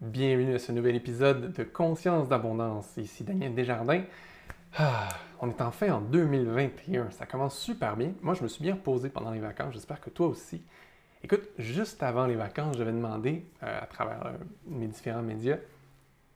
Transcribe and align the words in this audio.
Bienvenue 0.00 0.54
à 0.54 0.58
ce 0.58 0.72
nouvel 0.72 0.96
épisode 0.96 1.52
de 1.52 1.64
Conscience 1.64 2.28
d'abondance. 2.28 2.96
Ici 2.96 3.24
Daniel 3.24 3.54
Desjardins. 3.54 4.04
Ah, 4.78 5.10
on 5.40 5.50
est 5.50 5.60
enfin 5.60 5.92
en 5.92 6.00
2021. 6.00 7.10
Ça 7.10 7.26
commence 7.26 7.58
super 7.58 7.94
bien. 7.94 8.12
Moi, 8.22 8.32
je 8.32 8.42
me 8.42 8.48
suis 8.48 8.62
bien 8.62 8.74
reposé 8.74 9.10
pendant 9.10 9.32
les 9.32 9.40
vacances. 9.40 9.74
J'espère 9.74 10.00
que 10.00 10.08
toi 10.08 10.28
aussi. 10.28 10.62
Écoute, 11.22 11.46
juste 11.58 12.02
avant 12.02 12.26
les 12.26 12.36
vacances, 12.36 12.78
j'avais 12.78 12.92
demandé 12.92 13.44
euh, 13.62 13.80
à 13.82 13.86
travers 13.86 14.26
euh, 14.26 14.32
mes 14.66 14.86
différents 14.86 15.22
médias 15.22 15.58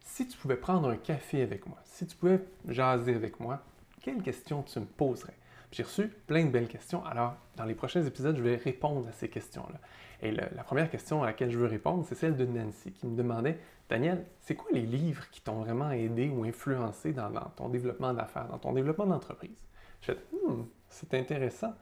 si 0.09 0.27
tu 0.27 0.38
pouvais 0.38 0.56
prendre 0.56 0.88
un 0.88 0.96
café 0.96 1.43
avec 1.43 1.66
moi, 1.66 1.79
si 1.84 2.06
tu 2.06 2.16
pouvais 2.16 2.41
jaser 2.66 3.14
avec 3.14 3.38
moi, 3.41 3.62
quelles 4.01 4.23
questions 4.23 4.62
tu 4.62 4.80
me 4.80 4.87
poserais? 4.87 5.37
J'ai 5.70 5.83
reçu 5.83 6.09
plein 6.27 6.46
de 6.46 6.50
belles 6.50 6.66
questions. 6.66 7.05
Alors, 7.05 7.37
dans 7.56 7.66
les 7.66 7.74
prochains 7.74 8.02
épisodes, 8.02 8.34
je 8.34 8.42
vais 8.42 8.56
répondre 8.56 9.06
à 9.06 9.12
ces 9.12 9.28
questions-là. 9.28 9.78
Et 10.23 10.33
la 10.33 10.64
première 10.64 10.91
question 10.91 11.23
à 11.23 11.27
laquelle 11.27 11.50
je 11.50 11.59
veux 11.59 11.66
répondre, 11.66 12.05
c'est 12.09 12.14
celle 12.14 12.36
de 12.36 12.47
Nancy 12.47 12.91
qui 12.92 13.06
me 13.06 13.16
demandait 13.16 13.59
Daniel, 13.88 14.24
c'est 14.41 14.55
quoi 14.55 14.70
les 14.73 14.83
livres 14.83 15.28
qui 15.30 15.42
t'ont 15.42 15.60
vraiment 15.60 15.91
aidé 15.91 16.28
ou 16.30 16.45
influencé 16.45 17.12
dans, 17.12 17.30
ton 17.56 17.69
développement 17.69 18.12
d'affaires, 18.14 18.48
dans 18.48 18.59
ton 18.59 18.72
développement 18.72 19.06
d'entreprise? 19.06 19.59
Je 20.00 20.12
fais 20.12 20.19
hmm, 20.33 20.64
c'est 20.88 21.14
intéressant. 21.14 21.75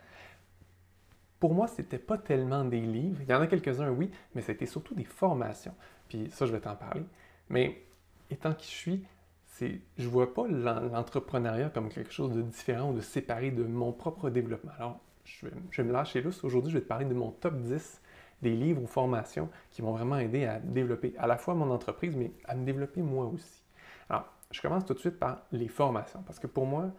Pour 1.39 1.55
moi, 1.55 1.69
ce 1.69 1.81
n'était 1.81 1.99
pas 1.99 2.19
tellement 2.19 2.65
des 2.65 2.81
livres. 2.81 3.21
Il 3.23 3.29
y 3.31 3.35
en 3.35 3.41
a 3.41 3.47
quelques-uns, 3.47 3.91
oui, 3.91 4.11
mais 4.35 4.43
c'était 4.43 4.67
surtout 4.67 4.95
des 4.95 5.05
formations. 5.05 5.75
Puis 6.09 6.29
ça, 6.31 6.45
je 6.45 6.53
vais 6.53 6.61
t'en 6.61 6.75
parler. 6.75 7.05
Mais 7.49 7.86
étant 8.31 8.55
qui 8.55 8.71
je 8.71 8.77
suis, 8.77 9.05
c'est, 9.45 9.81
je 9.97 10.09
vois 10.09 10.35
pas 10.35 10.47
l'entrepreneuriat 10.47 11.71
comme 11.71 11.89
quelque 11.89 12.13
chose 12.13 12.33
de 12.33 12.43
différent 12.43 12.91
ou 12.91 12.95
de 12.95 13.01
séparé 13.01 13.51
de 13.51 13.65
mon 13.65 13.93
propre 13.93 14.29
développement. 14.29 14.73
Alors, 14.79 15.01
je 15.25 15.47
vais, 15.47 15.85
me 15.85 15.93
lâcher 15.93 16.23
là. 16.23 16.31
Aujourd'hui, 16.43 16.71
je 16.71 16.79
vais 16.79 16.83
te 16.83 16.89
parler 16.89 17.07
de 17.07 17.15
mon 17.15 17.31
top 17.31 17.57
10 17.57 18.01
des 18.43 18.55
livres 18.55 18.83
ou 18.83 18.87
formations 18.87 19.49
qui 19.71 19.83
m'ont 19.83 19.93
vraiment 19.93 20.19
aidé 20.19 20.45
à 20.45 20.59
développer 20.61 21.15
à 21.19 21.27
la 21.27 21.37
fois 21.37 21.55
mon 21.55 21.71
entreprise, 21.71 22.15
mais 22.17 22.33
à 22.45 22.55
me 22.55 22.65
développer 22.65 23.01
moi 23.01 23.25
aussi. 23.27 23.63
Alors, 24.11 24.27
je 24.51 24.61
commence 24.61 24.85
tout 24.85 24.95
de 24.95 24.99
suite 24.99 25.19
par 25.19 25.43
les 25.53 25.69
formations, 25.69 26.23
parce 26.23 26.39
que 26.39 26.47
pour 26.47 26.67
moi, 26.67 26.93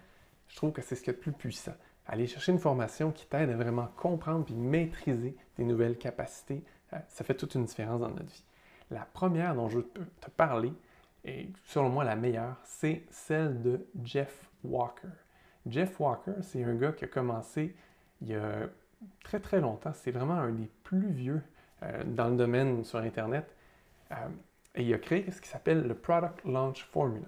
je 0.48 0.56
trouve 0.56 0.72
que 0.72 0.82
c'est 0.82 0.96
ce 0.96 1.04
qui 1.04 1.10
est 1.10 1.14
le 1.14 1.20
plus 1.20 1.32
puissant. 1.32 1.76
Aller 2.08 2.28
chercher 2.28 2.52
une 2.54 2.60
formation 2.60 3.12
qui 3.12 3.28
t'aide 3.28 3.50
à 3.50 3.56
vraiment 3.56 3.90
comprendre 3.98 4.46
puis 4.46 4.56
maîtriser 4.56 5.36
tes 5.56 5.64
nouvelles 5.64 5.98
capacités, 5.98 6.64
euh, 6.94 6.98
ça 7.10 7.24
fait 7.24 7.36
toute 7.36 7.56
une 7.56 7.66
différence 7.66 8.02
dans 8.02 8.10
notre 8.10 8.26
vie. 8.26 8.44
La 8.92 9.02
première 9.02 9.56
dont 9.56 9.70
je 9.70 9.80
peux 9.80 10.06
te 10.22 10.30
parler, 10.30 10.72
et 11.28 11.50
selon 11.66 11.90
moi 11.90 12.04
la 12.04 12.16
meilleure, 12.16 12.56
c'est 12.64 13.04
celle 13.12 13.62
de 13.62 13.86
Jeff 14.04 14.50
Walker. 14.64 15.10
Jeff 15.68 16.00
Walker, 16.00 16.36
c'est 16.42 16.64
un 16.64 16.74
gars 16.74 16.94
qui 16.94 17.04
a 17.04 17.08
commencé 17.08 17.76
il 18.22 18.30
y 18.30 18.36
a 18.36 18.70
très 19.24 19.40
très 19.40 19.60
longtemps. 19.60 19.92
C'est 19.94 20.12
vraiment 20.12 20.36
un 20.36 20.52
des 20.52 20.70
plus 20.84 21.12
vieux 21.12 21.42
euh, 21.84 22.04
dans 22.06 22.30
le 22.30 22.38
domaine 22.38 22.84
sur 22.86 23.00
Internet. 23.00 23.54
Euh, 24.12 24.16
et 24.76 24.84
il 24.84 24.94
a 24.94 24.98
créé 24.98 25.30
ce 25.30 25.42
qui 25.42 25.50
s'appelle 25.50 25.86
le 25.86 25.94
Product 25.94 26.44
Launch 26.46 26.84
Formula. 26.86 27.28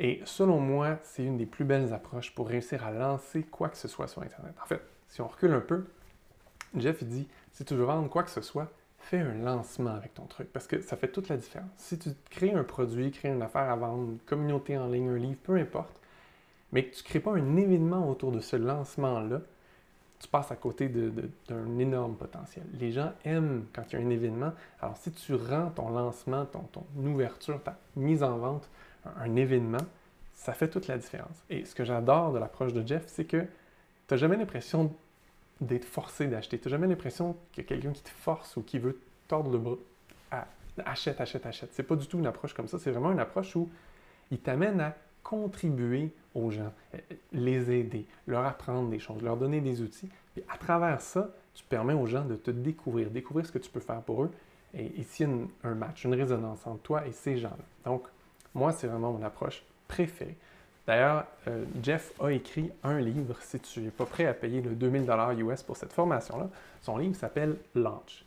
Et 0.00 0.20
selon 0.24 0.58
moi, 0.58 0.98
c'est 1.04 1.24
une 1.24 1.36
des 1.36 1.46
plus 1.46 1.64
belles 1.64 1.92
approches 1.92 2.34
pour 2.34 2.48
réussir 2.48 2.84
à 2.84 2.90
lancer 2.90 3.44
quoi 3.44 3.68
que 3.68 3.76
ce 3.76 3.86
soit 3.86 4.08
sur 4.08 4.22
Internet. 4.22 4.54
En 4.60 4.66
fait, 4.66 4.82
si 5.08 5.20
on 5.20 5.28
recule 5.28 5.52
un 5.52 5.60
peu, 5.60 5.86
Jeff 6.76 7.04
dit 7.04 7.28
si 7.52 7.64
tu 7.64 7.74
veux 7.74 7.84
vendre 7.84 8.08
quoi 8.08 8.24
que 8.24 8.30
ce 8.30 8.40
soit, 8.40 8.72
fais 9.02 9.18
un 9.18 9.34
lancement 9.34 9.94
avec 9.94 10.14
ton 10.14 10.24
truc 10.24 10.52
parce 10.52 10.66
que 10.66 10.80
ça 10.80 10.96
fait 10.96 11.08
toute 11.08 11.28
la 11.28 11.36
différence. 11.36 11.70
Si 11.76 11.98
tu 11.98 12.10
crées 12.30 12.52
un 12.52 12.64
produit, 12.64 13.10
crées 13.10 13.30
une 13.30 13.42
affaire 13.42 13.70
à 13.70 13.76
vendre, 13.76 14.10
une 14.12 14.18
communauté 14.20 14.78
en 14.78 14.88
ligne, 14.88 15.08
un 15.08 15.18
livre, 15.18 15.38
peu 15.42 15.56
importe, 15.56 16.00
mais 16.72 16.84
que 16.84 16.94
tu 16.94 17.02
ne 17.02 17.08
crées 17.08 17.20
pas 17.20 17.32
un 17.32 17.56
événement 17.56 18.08
autour 18.08 18.32
de 18.32 18.40
ce 18.40 18.56
lancement-là, 18.56 19.40
tu 20.22 20.28
passes 20.28 20.52
à 20.52 20.56
côté 20.56 20.88
d'un 20.88 21.78
énorme 21.78 22.14
potentiel. 22.14 22.64
Les 22.78 22.92
gens 22.92 23.12
aiment 23.24 23.66
quand 23.72 23.82
il 23.90 23.98
y 23.98 24.02
a 24.02 24.06
un 24.06 24.10
événement. 24.10 24.52
Alors, 24.80 24.96
si 24.96 25.10
tu 25.10 25.34
rends 25.34 25.70
ton 25.70 25.90
lancement, 25.90 26.46
ton, 26.46 26.84
ouverture, 26.96 27.60
ta 27.62 27.76
mise 27.96 28.22
en 28.22 28.38
vente, 28.38 28.70
un, 29.16 29.34
événement, 29.34 29.84
ça 30.32 30.52
fait 30.52 30.68
toute 30.68 30.86
la 30.86 30.96
différence. 30.96 31.42
Et 31.50 31.64
ce 31.64 31.74
que 31.74 31.84
j'adore 31.84 32.32
de 32.32 32.38
l'approche 32.38 32.72
de 32.72 32.86
Jeff, 32.86 33.02
c'est 33.08 33.24
que 33.24 33.40
tu 33.40 33.46
n'as 34.12 34.16
jamais 34.16 34.36
l'impression 34.36 34.94
d'être 35.62 35.84
forcé 35.84 36.26
d'acheter. 36.26 36.58
Tu 36.58 36.68
n'as 36.68 36.72
jamais 36.72 36.86
l'impression 36.86 37.36
qu'il 37.52 37.64
y 37.64 37.66
quelqu'un 37.66 37.92
qui 37.92 38.02
te 38.02 38.08
force 38.08 38.56
ou 38.56 38.62
qui 38.62 38.78
veut 38.78 39.00
tordre 39.28 39.50
le 39.50 39.58
bras? 39.58 39.76
À, 40.30 40.46
achète, 40.84 41.20
achète, 41.20 41.46
achète. 41.46 41.70
C'est 41.72 41.82
pas 41.82 41.96
du 41.96 42.06
tout 42.06 42.18
une 42.18 42.26
approche 42.26 42.54
comme 42.54 42.68
ça. 42.68 42.78
C'est 42.78 42.90
vraiment 42.90 43.12
une 43.12 43.20
approche 43.20 43.54
où 43.56 43.68
il 44.30 44.38
t'amène 44.38 44.80
à 44.80 44.96
contribuer 45.22 46.12
aux 46.34 46.50
gens, 46.50 46.72
euh, 46.94 46.98
les 47.32 47.70
aider, 47.70 48.06
leur 48.26 48.44
apprendre 48.44 48.90
des 48.90 48.98
choses, 48.98 49.22
leur 49.22 49.36
donner 49.36 49.60
des 49.60 49.82
outils. 49.82 50.08
Et 50.36 50.44
à 50.48 50.56
travers 50.56 51.00
ça, 51.00 51.30
tu 51.54 51.64
permets 51.64 51.92
aux 51.92 52.06
gens 52.06 52.24
de 52.24 52.36
te 52.36 52.50
découvrir, 52.50 53.10
découvrir 53.10 53.46
ce 53.46 53.52
que 53.52 53.58
tu 53.58 53.70
peux 53.70 53.80
faire 53.80 54.00
pour 54.02 54.24
eux. 54.24 54.30
Et 54.74 54.86
ici, 54.98 55.24
un 55.24 55.74
match, 55.74 56.04
une 56.04 56.14
résonance 56.14 56.66
entre 56.66 56.82
toi 56.82 57.06
et 57.06 57.12
ces 57.12 57.36
gens-là. 57.36 57.64
Donc, 57.84 58.04
moi, 58.54 58.72
c'est 58.72 58.86
vraiment 58.86 59.12
mon 59.12 59.22
approche 59.22 59.62
préférée. 59.86 60.36
D'ailleurs, 60.86 61.26
euh, 61.46 61.64
Jeff 61.82 62.12
a 62.20 62.30
écrit 62.30 62.70
un 62.82 62.98
livre, 62.98 63.36
si 63.40 63.60
tu 63.60 63.80
n'es 63.80 63.90
pas 63.90 64.04
prêt 64.04 64.26
à 64.26 64.34
payer 64.34 64.60
le 64.60 64.74
2000 64.74 65.08
US 65.38 65.62
pour 65.62 65.76
cette 65.76 65.92
formation-là, 65.92 66.48
son 66.80 66.96
livre 66.96 67.14
s'appelle 67.14 67.56
Launch. 67.74 68.24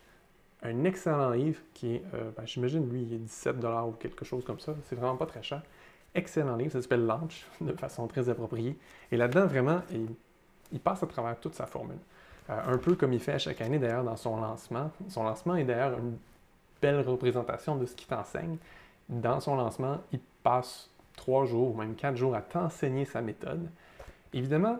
Un 0.64 0.86
excellent 0.86 1.32
livre 1.32 1.60
qui 1.74 1.96
est, 1.96 2.04
euh, 2.14 2.32
ben, 2.36 2.46
j'imagine, 2.46 2.90
lui, 2.90 3.04
il 3.04 3.14
est 3.14 3.18
17 3.18 3.58
ou 3.88 3.92
quelque 3.92 4.24
chose 4.24 4.46
comme 4.46 4.60
ça. 4.60 4.74
C'est 4.84 4.96
vraiment 4.96 5.18
pas 5.18 5.26
très 5.26 5.44
cher 5.44 5.62
excellent 6.16 6.56
livre, 6.56 6.72
ça 6.72 6.82
s'appelle 6.82 7.06
Launch, 7.06 7.46
de 7.62 7.74
façon 7.74 8.08
très 8.08 8.30
appropriée. 8.30 8.78
Et 9.12 9.18
là-dedans, 9.18 9.46
vraiment, 9.46 9.82
il, 10.72 10.80
passe 10.80 11.04
à 11.04 11.08
travers 11.08 11.40
toute 11.40 11.54
sa 11.54 11.68
formule. 11.68 12.00
Euh, 12.50 12.74
un 12.74 12.78
peu 12.78 12.96
comme 12.96 13.14
il 13.14 13.20
fait 13.20 13.34
à 13.34 13.38
chaque 13.38 13.62
année 13.62 13.78
d'ailleurs 13.78 14.04
dans 14.04 14.18
son 14.18 14.38
lancement. 14.38 14.92
Son 15.10 15.24
lancement 15.24 15.56
est 15.56 15.64
d'ailleurs 15.64 15.98
une 15.98 16.18
belle 16.82 17.02
représentation 17.02 17.76
de 17.76 17.86
ce 17.86 17.96
qu'il 17.96 18.08
t'enseigne. 18.08 18.58
Dans 19.10 19.40
son 19.40 19.56
lancement, 19.56 20.00
il 20.12 20.20
passe 20.42 20.90
trois 21.16 21.46
jours 21.46 21.74
ou 21.74 21.78
même 21.78 21.96
quatre 21.96 22.18
jours 22.18 22.36
à 22.36 22.42
t'enseigner 22.42 23.06
sa 23.06 23.22
méthode. 23.22 23.68
Évidemment, 24.34 24.80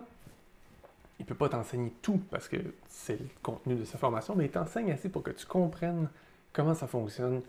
il 1.18 1.22
ne 1.22 1.26
peut 1.26 1.34
pas 1.34 1.48
t'enseigner 1.48 1.92
tout 2.02 2.20
parce 2.30 2.48
que 2.48 2.56
c'est 2.88 3.18
le 3.18 3.28
contenu 3.42 3.74
de 3.74 3.84
sa 3.84 3.98
formation, 3.98 4.34
mais 4.36 4.46
il 4.46 4.50
t'enseigne 4.50 4.92
assez 4.92 5.08
pour 5.08 5.22
que 5.22 5.30
tu 5.30 5.46
comprennes 5.46 6.08
comment 6.52 6.74
ça 6.74 6.86
fonctionne, 6.86 7.42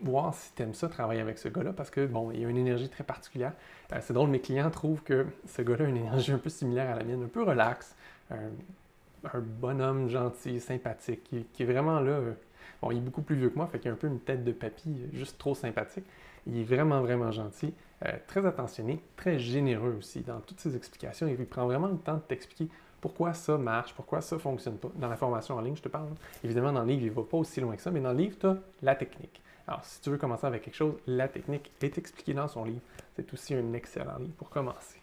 voir 0.00 0.34
si 0.34 0.52
tu 0.54 0.62
aimes 0.62 0.74
ça, 0.74 0.88
travailler 0.88 1.20
avec 1.20 1.38
ce 1.38 1.48
gars-là, 1.48 1.72
parce 1.72 1.90
que, 1.90 2.06
bon, 2.06 2.30
il 2.30 2.44
a 2.44 2.48
une 2.48 2.56
énergie 2.56 2.88
très 2.88 3.04
particulière. 3.04 3.52
Euh, 3.92 3.98
c'est 4.00 4.12
drôle, 4.12 4.30
mes 4.30 4.40
clients 4.40 4.70
trouvent 4.70 5.02
que 5.02 5.26
ce 5.46 5.62
gars-là 5.62 5.86
a 5.86 5.88
une 5.88 5.96
énergie 5.96 6.32
un 6.32 6.38
peu 6.38 6.50
similaire 6.50 6.90
à 6.90 6.94
la 6.94 7.04
mienne, 7.04 7.24
un 7.24 7.28
peu 7.28 7.42
relax, 7.42 7.96
un 8.30 9.40
bonhomme 9.40 10.08
gentil, 10.08 10.60
sympathique, 10.60 11.22
qui, 11.52 11.62
est 11.62 11.66
vraiment 11.66 12.00
là. 12.00 12.10
Euh, 12.10 12.32
bon, 12.80 12.90
il 12.90 12.98
est 12.98 13.00
beaucoup 13.00 13.22
plus 13.22 13.36
vieux 13.36 13.50
que 13.50 13.56
moi, 13.56 13.66
fait 13.66 13.78
qu'il 13.78 13.90
a 13.90 13.94
un 13.94 13.96
peu 13.96 14.06
une 14.06 14.20
tête 14.20 14.44
de 14.44 14.52
papy, 14.52 14.96
juste 15.12 15.38
trop 15.38 15.54
sympathique. 15.54 16.04
Il 16.46 16.58
est 16.58 16.64
vraiment, 16.64 17.00
vraiment 17.00 17.30
gentil, 17.30 17.74
euh, 18.04 18.12
très 18.26 18.44
attentionné, 18.46 19.00
très 19.16 19.38
généreux 19.38 19.96
aussi 19.98 20.20
dans 20.20 20.40
toutes 20.40 20.60
ses 20.60 20.76
explications. 20.76 21.26
Il 21.26 21.46
prend 21.46 21.66
vraiment 21.66 21.88
le 21.88 21.98
temps 21.98 22.14
de 22.14 22.20
t'expliquer 22.20 22.68
pourquoi 23.00 23.32
ça 23.34 23.56
marche, 23.58 23.94
pourquoi 23.94 24.20
ça 24.20 24.36
ne 24.36 24.40
fonctionne 24.40 24.76
pas. 24.76 24.90
Dans 24.96 25.08
la 25.08 25.16
formation 25.16 25.56
en 25.56 25.60
ligne, 25.60 25.76
je 25.76 25.82
te 25.82 25.88
parle. 25.88 26.08
Évidemment, 26.42 26.72
dans 26.72 26.82
le 26.82 26.88
livre, 26.88 27.02
il 27.02 27.10
ne 27.10 27.14
va 27.14 27.22
pas 27.22 27.36
aussi 27.36 27.60
loin 27.60 27.76
que 27.76 27.82
ça, 27.82 27.90
mais 27.90 28.00
dans 28.00 28.12
le 28.12 28.18
livre, 28.18 28.36
tu 28.38 28.46
as 28.46 28.56
la 28.82 28.94
technique. 28.94 29.40
Alors, 29.66 29.84
si 29.84 30.00
tu 30.00 30.10
veux 30.10 30.16
commencer 30.16 30.46
avec 30.46 30.62
quelque 30.62 30.74
chose, 30.74 30.94
la 31.06 31.28
technique 31.28 31.70
est 31.82 31.98
expliquée 31.98 32.34
dans 32.34 32.48
son 32.48 32.64
livre. 32.64 32.80
C'est 33.14 33.32
aussi 33.32 33.54
un 33.54 33.72
excellent 33.74 34.18
livre 34.18 34.34
pour 34.36 34.48
commencer. 34.48 34.98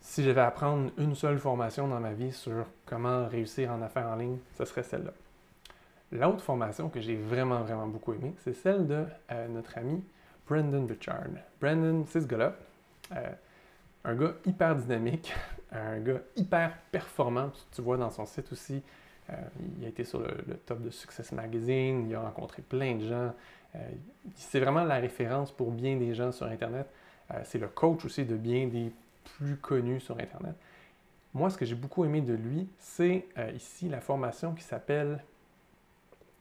Si 0.00 0.22
je 0.22 0.30
vais 0.30 0.42
apprendre 0.42 0.90
une 0.98 1.14
seule 1.14 1.38
formation 1.38 1.88
dans 1.88 2.00
ma 2.00 2.12
vie 2.12 2.32
sur 2.32 2.66
comment 2.84 3.26
réussir 3.26 3.72
en 3.72 3.80
affaires 3.80 4.08
en 4.08 4.16
ligne, 4.16 4.36
ce 4.58 4.64
serait 4.66 4.82
celle-là. 4.82 5.12
L'autre 6.14 6.44
formation 6.44 6.88
que 6.88 7.00
j'ai 7.00 7.16
vraiment, 7.16 7.62
vraiment 7.62 7.88
beaucoup 7.88 8.12
aimée, 8.12 8.34
c'est 8.44 8.54
celle 8.54 8.86
de 8.86 9.04
euh, 9.32 9.48
notre 9.48 9.76
ami 9.76 10.00
Brandon 10.48 10.86
Richard. 10.86 11.24
Brandon, 11.60 12.04
c'est 12.06 12.20
ce 12.20 12.26
gars-là. 12.26 12.54
Euh, 13.16 13.30
un 14.04 14.14
gars 14.14 14.34
hyper 14.46 14.76
dynamique, 14.76 15.34
un 15.72 15.98
gars 15.98 16.20
hyper 16.36 16.78
performant. 16.92 17.50
Tu 17.72 17.82
vois 17.82 17.96
dans 17.96 18.10
son 18.10 18.26
site 18.26 18.52
aussi, 18.52 18.80
euh, 19.28 19.32
il 19.76 19.84
a 19.84 19.88
été 19.88 20.04
sur 20.04 20.20
le, 20.20 20.56
top 20.64 20.82
de 20.82 20.90
Success 20.90 21.32
Magazine, 21.32 22.06
il 22.08 22.14
a 22.14 22.20
rencontré 22.20 22.62
plein 22.62 22.94
de 22.94 23.08
gens. 23.08 23.34
C'est 24.36 24.60
vraiment 24.60 24.84
la 24.84 24.98
référence 24.98 25.50
pour 25.50 25.72
bien 25.72 25.96
des 25.96 26.14
gens 26.14 26.30
sur 26.30 26.46
Internet. 26.46 26.86
C'est 27.42 27.58
le 27.58 27.66
coach 27.66 28.04
aussi 28.04 28.24
de 28.24 28.36
bien 28.36 28.68
des 28.68 28.92
plus 29.24 29.56
connus 29.56 29.98
sur 29.98 30.14
Internet. 30.20 30.54
Moi, 31.32 31.50
ce 31.50 31.58
que 31.58 31.64
j'ai 31.64 31.74
beaucoup 31.74 32.04
aimé 32.04 32.20
de 32.20 32.34
lui, 32.34 32.68
c'est 32.78 33.26
ici 33.52 33.88
la 33.88 34.00
formation 34.00 34.54
qui 34.54 34.62
s'appelle 34.62 35.18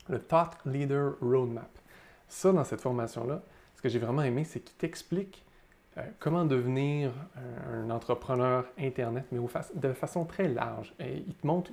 le 0.09 0.19
Thought 0.19 0.57
Leader 0.65 1.13
Roadmap. 1.21 1.69
Ça, 2.27 2.51
dans 2.51 2.63
cette 2.63 2.81
formation-là, 2.81 3.41
ce 3.75 3.81
que 3.81 3.89
j'ai 3.89 3.99
vraiment 3.99 4.23
aimé, 4.23 4.43
c'est 4.43 4.59
qu'il 4.59 4.75
t'explique 4.75 5.43
comment 6.19 6.45
devenir 6.45 7.11
un, 7.71 7.89
entrepreneur 7.91 8.65
Internet, 8.79 9.25
mais 9.31 9.39
de 9.75 9.93
façon 9.93 10.25
très 10.25 10.47
large. 10.47 10.93
Il 10.99 11.35
te 11.35 11.45
montre 11.45 11.71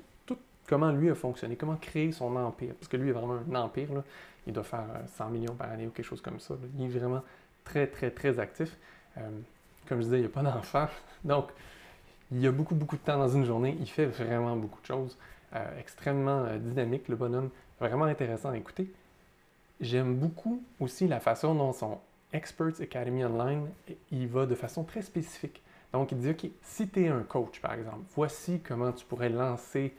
comment 0.71 0.93
lui 0.93 1.11
a 1.11 1.17
fonctionné, 1.17 1.57
comment 1.57 1.77
créer 1.77 2.13
son 2.13 2.37
empire. 2.37 2.75
Parce 2.79 2.87
que 2.87 2.97
lui 2.97 3.11
est 3.11 3.13
vraiment 3.13 3.39
un 3.51 3.55
empire. 3.57 3.89
Il 4.47 4.53
doit 4.53 4.63
faire 4.63 4.87
100 5.17 5.25
euh, 5.25 5.31
millions 5.31 5.55
par 5.55 5.71
année 5.71 5.87
ou 5.87 5.91
quelque 5.91 6.07
chose 6.07 6.21
comme 6.21 6.39
ça. 6.39 6.55
Il 6.79 6.85
est 6.85 6.99
vraiment 6.99 7.23
très, 7.65 7.89
très, 7.89 8.11
très 8.11 8.39
actif. 8.39 8.77
Euh, 9.19 9.29
comme 9.89 9.99
je 9.99 10.05
disais, 10.05 10.19
il 10.19 10.21
n'y 10.21 10.27
a 10.27 10.31
pas 10.31 10.43
d'enfant. 10.43 10.87
Donc, 11.25 11.49
il 12.31 12.41
y 12.41 12.47
a 12.47 12.53
beaucoup, 12.53 12.77
beaucoup 12.77 12.97
de 12.97 13.03
temps 13.03 13.19
dans 13.19 13.29
une 13.29 13.45
journée. 13.45 13.77
Il 13.81 13.89
fait 13.89 14.07
vraiment 14.07 14.57
beaucoup 14.57 14.81
de 14.81 14.87
choses. 14.87 15.19
Euh, 15.55 15.79
extrêmement 15.79 16.45
euh, 16.45 16.59
dynamique, 16.59 17.09
le 17.09 17.17
bonhomme. 17.17 17.51
Vraiment 17.81 18.05
intéressant 18.05 18.51
à 18.51 18.57
écouter. 18.57 18.93
J'aime 19.81 20.15
beaucoup 20.15 20.63
aussi 20.79 21.09
la 21.09 21.21
façon 21.21 21.55
dont 21.55 21.73
son 21.73 21.99
Experts 22.33 22.81
Academy 22.81 23.25
Online, 23.25 23.69
il 24.13 24.29
va 24.29 24.47
de 24.47 24.55
façon 24.55 24.85
très 24.85 25.03
spécifique. 25.03 25.63
Donc, 25.93 26.13
il 26.13 26.19
dit, 26.19 26.31
OK, 26.31 26.51
si 26.63 26.89
tu 26.89 27.05
es 27.05 27.09
un 27.09 27.23
coach, 27.23 27.61
par 27.61 27.75
exemple, 27.75 28.03
voici 28.15 28.61
comment 28.61 28.93
tu 28.93 29.05
pourrais 29.05 29.31
lancer 29.31 29.93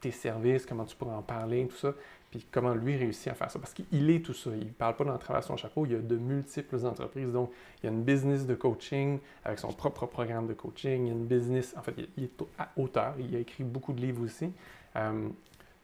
tes 0.00 0.10
services, 0.10 0.66
comment 0.66 0.84
tu 0.84 0.96
pourrais 0.96 1.14
en 1.14 1.22
parler, 1.22 1.68
tout 1.68 1.76
ça 1.76 1.94
puis 2.30 2.46
comment 2.50 2.74
lui 2.74 2.96
réussit 2.96 3.28
à 3.28 3.34
faire 3.34 3.50
ça. 3.50 3.58
Parce 3.58 3.74
qu'il 3.74 4.10
est 4.10 4.24
tout 4.24 4.34
ça. 4.34 4.50
Il 4.54 4.68
ne 4.68 4.72
parle 4.72 4.94
pas 4.94 5.04
dans 5.04 5.12
le 5.12 5.18
travail 5.18 5.40
à 5.40 5.42
son 5.42 5.56
chapeau. 5.56 5.84
Il 5.84 5.92
y 5.92 5.94
a 5.96 5.98
de 5.98 6.16
multiples 6.16 6.86
entreprises. 6.86 7.32
Donc, 7.32 7.50
il 7.82 7.86
y 7.86 7.88
a 7.88 7.92
une 7.92 8.04
business 8.04 8.46
de 8.46 8.54
coaching 8.54 9.18
avec 9.44 9.58
son 9.58 9.72
propre 9.72 10.06
programme 10.06 10.46
de 10.46 10.54
coaching. 10.54 11.06
Il 11.06 11.08
y 11.08 11.10
a 11.10 11.14
une 11.14 11.26
business. 11.26 11.74
En 11.76 11.82
fait, 11.82 11.94
il 12.16 12.24
est 12.24 12.44
à 12.58 12.70
auteur. 12.76 13.14
Il 13.18 13.34
a 13.34 13.40
écrit 13.40 13.64
beaucoup 13.64 13.92
de 13.92 14.00
livres 14.00 14.24
aussi. 14.24 14.52
Euh, 14.96 15.28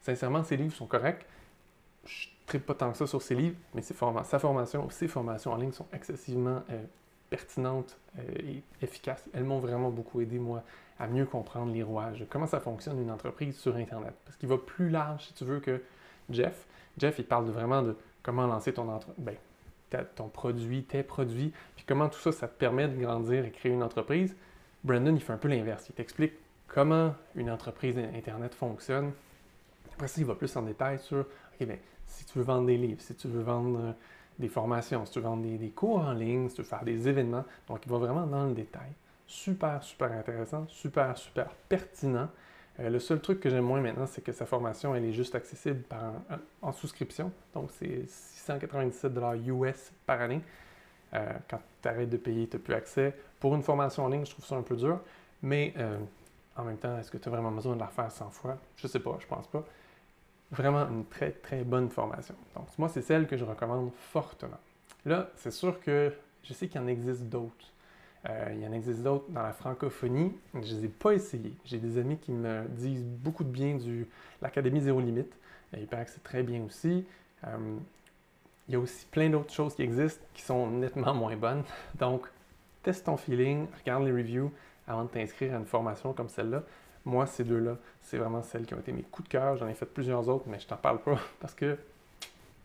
sincèrement, 0.01 0.43
ses 0.43 0.55
livres 0.55 0.73
sont 0.73 0.87
corrects. 0.87 1.25
Je 2.05 2.27
ne 2.27 2.47
tripe 2.47 2.65
pas 2.65 2.75
tant 2.75 2.91
que 2.91 2.97
ça 2.97 3.07
sur 3.07 3.21
ses 3.21 3.35
livres, 3.35 3.57
mais 3.73 3.81
ses 3.81 3.93
sa 4.23 4.39
formation, 4.39 4.89
ses 4.89 5.09
formations 5.09 5.51
en 5.51 5.57
ligne 5.57 5.73
sont 5.73 5.87
excessivement 5.91 6.63
euh, 6.69 6.83
pertinentes 7.29 7.97
euh, 8.19 8.21
et 8.39 8.63
efficaces. 8.81 9.25
Elles 9.33 9.43
m'ont 9.43 9.59
vraiment 9.59 9.89
beaucoup 9.89 10.21
aidé, 10.21 10.39
moi, 10.39 10.63
à 10.97 11.07
mieux 11.07 11.25
comprendre 11.25 11.73
les 11.73 11.83
rouages, 11.83 12.25
comment 12.29 12.47
ça 12.47 12.61
fonctionne 12.61 13.01
une 13.01 13.11
entreprise 13.11 13.57
sur 13.57 13.75
Internet. 13.75 14.13
Parce 14.23 14.37
qu'il 14.37 14.47
va 14.47 14.57
plus 14.57 14.89
large, 14.89 15.25
si 15.25 15.33
tu 15.33 15.43
veux, 15.43 15.59
que 15.59 15.81
Jeff. 16.29 16.67
Jeff, 16.97 17.19
il 17.19 17.25
parle 17.25 17.45
vraiment 17.45 17.81
de 17.81 17.95
comment 18.23 18.47
lancer 18.47 18.73
ton, 18.73 18.99
ben, 19.17 19.35
ton 20.15 20.27
produit, 20.27 20.83
tes 20.83 21.03
produits, 21.03 21.53
puis 21.75 21.85
comment 21.87 22.09
tout 22.09 22.19
ça, 22.19 22.31
ça 22.31 22.47
te 22.47 22.57
permet 22.57 22.87
de 22.87 22.99
grandir 22.99 23.45
et 23.45 23.51
créer 23.51 23.71
une 23.71 23.83
entreprise. 23.83 24.35
Brandon, 24.83 25.15
il 25.15 25.21
fait 25.21 25.33
un 25.33 25.37
peu 25.37 25.47
l'inverse. 25.47 25.87
Il 25.89 25.95
t'explique 25.95 26.33
comment 26.67 27.13
une 27.35 27.49
entreprise 27.49 27.97
Internet 27.97 28.53
fonctionne. 28.53 29.11
Après 29.93 30.07
ça, 30.07 30.21
il 30.21 30.27
va 30.27 30.35
plus 30.35 30.55
en 30.55 30.61
détail 30.61 30.99
sur, 30.99 31.25
ben, 31.59 31.77
si 32.05 32.25
tu 32.25 32.37
veux 32.37 32.43
vendre 32.43 32.67
des 32.67 32.77
livres, 32.77 33.01
si 33.01 33.15
tu 33.15 33.27
veux 33.27 33.41
vendre 33.41 33.79
euh, 33.79 33.91
des 34.37 34.47
formations, 34.47 35.05
si 35.05 35.13
tu 35.13 35.19
veux 35.19 35.25
vendre 35.25 35.43
des, 35.43 35.57
des, 35.57 35.69
cours 35.69 35.99
en 35.99 36.13
ligne, 36.13 36.49
si 36.49 36.55
tu 36.55 36.61
veux 36.61 36.67
faire 36.67 36.83
des 36.83 37.07
événements. 37.07 37.45
Donc, 37.67 37.85
il 37.85 37.91
va 37.91 37.97
vraiment 37.97 38.27
dans 38.27 38.45
le 38.45 38.53
détail. 38.53 38.91
Super, 39.25 39.81
super 39.83 40.11
intéressant, 40.11 40.65
super, 40.67 41.17
super 41.17 41.49
pertinent. 41.67 42.29
Euh, 42.79 42.89
le 42.89 42.99
seul 42.99 43.19
truc 43.19 43.39
que 43.39 43.49
j'aime 43.49 43.65
moins 43.65 43.81
maintenant, 43.81 44.05
c'est 44.05 44.21
que 44.23 44.31
sa 44.31 44.45
formation, 44.45 44.95
elle 44.95 45.05
est 45.05 45.13
juste 45.13 45.35
accessible 45.35 45.83
en 46.61 46.71
souscription. 46.71 47.31
Donc, 47.53 47.71
c'est 47.71 48.07
697 48.07 49.13
US 49.47 49.91
par 50.05 50.21
année. 50.21 50.41
Euh, 51.13 51.33
quand 51.49 51.59
tu 51.81 51.87
arrêtes 51.87 52.09
de 52.09 52.17
payer, 52.17 52.47
tu 52.47 52.57
n'as 52.57 52.63
plus 52.63 52.73
accès. 52.73 53.15
Pour 53.39 53.55
une 53.55 53.63
formation 53.63 54.05
en 54.05 54.09
ligne, 54.09 54.25
je 54.25 54.31
trouve 54.31 54.45
ça 54.45 54.55
un 54.55 54.61
peu 54.61 54.75
dur. 54.75 54.99
Mais 55.41 55.73
euh, 55.77 55.97
en 56.55 56.63
même 56.63 56.77
temps, 56.77 56.97
est-ce 56.97 57.11
que 57.11 57.17
tu 57.17 57.29
as 57.29 57.31
vraiment 57.31 57.51
besoin 57.51 57.75
de 57.75 57.79
la 57.79 57.87
faire 57.87 58.11
100 58.11 58.29
fois? 58.31 58.57
Je 58.75 58.87
ne 58.87 58.91
sais 58.91 58.99
pas, 58.99 59.17
je 59.19 59.27
pense 59.27 59.47
pas. 59.47 59.63
Vraiment 60.51 60.87
une 60.87 61.05
très, 61.05 61.31
très 61.31 61.63
bonne 61.63 61.89
formation. 61.89 62.35
Donc, 62.55 62.67
moi, 62.77 62.89
c'est 62.89 63.01
celle 63.01 63.27
que 63.27 63.37
je 63.37 63.45
recommande 63.45 63.91
fortement. 63.93 64.59
Là, 65.05 65.29
c'est 65.35 65.51
sûr 65.51 65.79
que 65.79 66.13
je 66.43 66.53
sais 66.53 66.67
qu'il 66.67 66.79
y 66.79 66.83
en 66.83 66.87
existe 66.87 67.23
d'autres. 67.23 67.73
Euh, 68.27 68.49
il 68.53 68.61
y 68.61 68.67
en 68.67 68.71
existe 68.73 69.03
d'autres 69.03 69.29
dans 69.29 69.43
la 69.43 69.53
francophonie. 69.53 70.33
Je 70.53 70.59
ne 70.59 70.63
les 70.63 70.85
ai 70.85 70.87
pas 70.89 71.11
essayés. 71.11 71.53
J'ai 71.65 71.77
des 71.77 71.97
amis 71.97 72.17
qui 72.17 72.31
me 72.31 72.65
disent 72.69 73.03
beaucoup 73.03 73.43
de 73.43 73.49
bien 73.49 73.75
de 73.75 74.05
l'Académie 74.41 74.81
Zéro 74.81 74.99
Limite. 74.99 75.33
il 75.73 75.87
paraît 75.87 76.05
que 76.05 76.11
c'est 76.11 76.23
très 76.23 76.43
bien 76.43 76.63
aussi. 76.63 77.05
Euh, 77.45 77.77
il 78.67 78.73
y 78.73 78.75
a 78.75 78.79
aussi 78.79 79.05
plein 79.05 79.29
d'autres 79.29 79.53
choses 79.53 79.75
qui 79.75 79.83
existent 79.83 80.23
qui 80.33 80.41
sont 80.41 80.67
nettement 80.67 81.13
moins 81.13 81.35
bonnes. 81.37 81.63
Donc, 81.99 82.27
teste 82.83 83.05
ton 83.05 83.17
feeling, 83.17 83.67
regarde 83.79 84.03
les 84.03 84.11
reviews 84.11 84.51
avant 84.87 85.03
de 85.03 85.09
t'inscrire 85.09 85.53
à 85.53 85.57
une 85.57 85.65
formation 85.65 86.13
comme 86.13 86.29
celle-là. 86.29 86.63
Moi, 87.05 87.25
ces 87.25 87.43
deux-là, 87.43 87.77
c'est 88.01 88.17
vraiment 88.17 88.43
celles 88.43 88.65
qui 88.65 88.73
ont 88.73 88.79
été 88.79 88.91
mes 88.91 89.03
coups 89.03 89.29
de 89.29 89.31
cœur. 89.31 89.55
J'en 89.55 89.67
ai 89.67 89.73
fait 89.73 89.85
plusieurs 89.85 90.27
autres, 90.27 90.45
mais 90.47 90.59
je 90.59 90.67
t'en 90.67 90.75
parle 90.75 90.99
pas 90.99 91.17
parce 91.39 91.53
que 91.53 91.77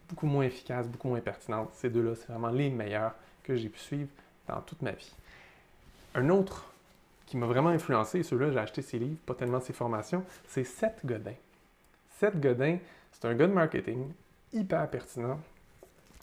beaucoup 0.08 0.26
moins 0.26 0.44
efficaces, 0.44 0.88
beaucoup 0.88 1.08
moins 1.08 1.20
pertinentes. 1.20 1.70
Ces 1.75 1.90
deux-là, 1.90 2.14
c'est 2.16 2.28
vraiment 2.28 2.50
les 2.50 2.70
meilleurs 2.70 3.14
que 3.44 3.55
j'ai 3.56 3.69
pu 3.69 3.78
suivre 3.78 4.08
dans 4.48 4.60
toute 4.60 4.82
ma 4.82 4.93
vie. 4.93 5.12
Un 6.14 6.29
autre 6.29 6.73
qui 7.26 7.37
m'a 7.37 7.47
vraiment 7.47 7.70
influencé, 7.70 8.23
celui-là, 8.23 8.50
j'ai 8.50 8.59
acheté 8.59 8.82
ses 8.82 8.99
livres, 8.99 9.19
pas 9.25 9.35
tellement 9.35 9.61
ses 9.61 9.73
formations, 9.73 10.25
c'est 10.47 10.64
Seth 10.64 11.00
Godin. 11.05 11.35
Seth 12.19 12.38
Godin, 12.38 12.79
c'est 13.11 13.25
un 13.25 13.35
gars 13.35 13.47
de 13.47 13.53
marketing 13.53 14.12
hyper 14.53 14.88
pertinent, 14.91 15.41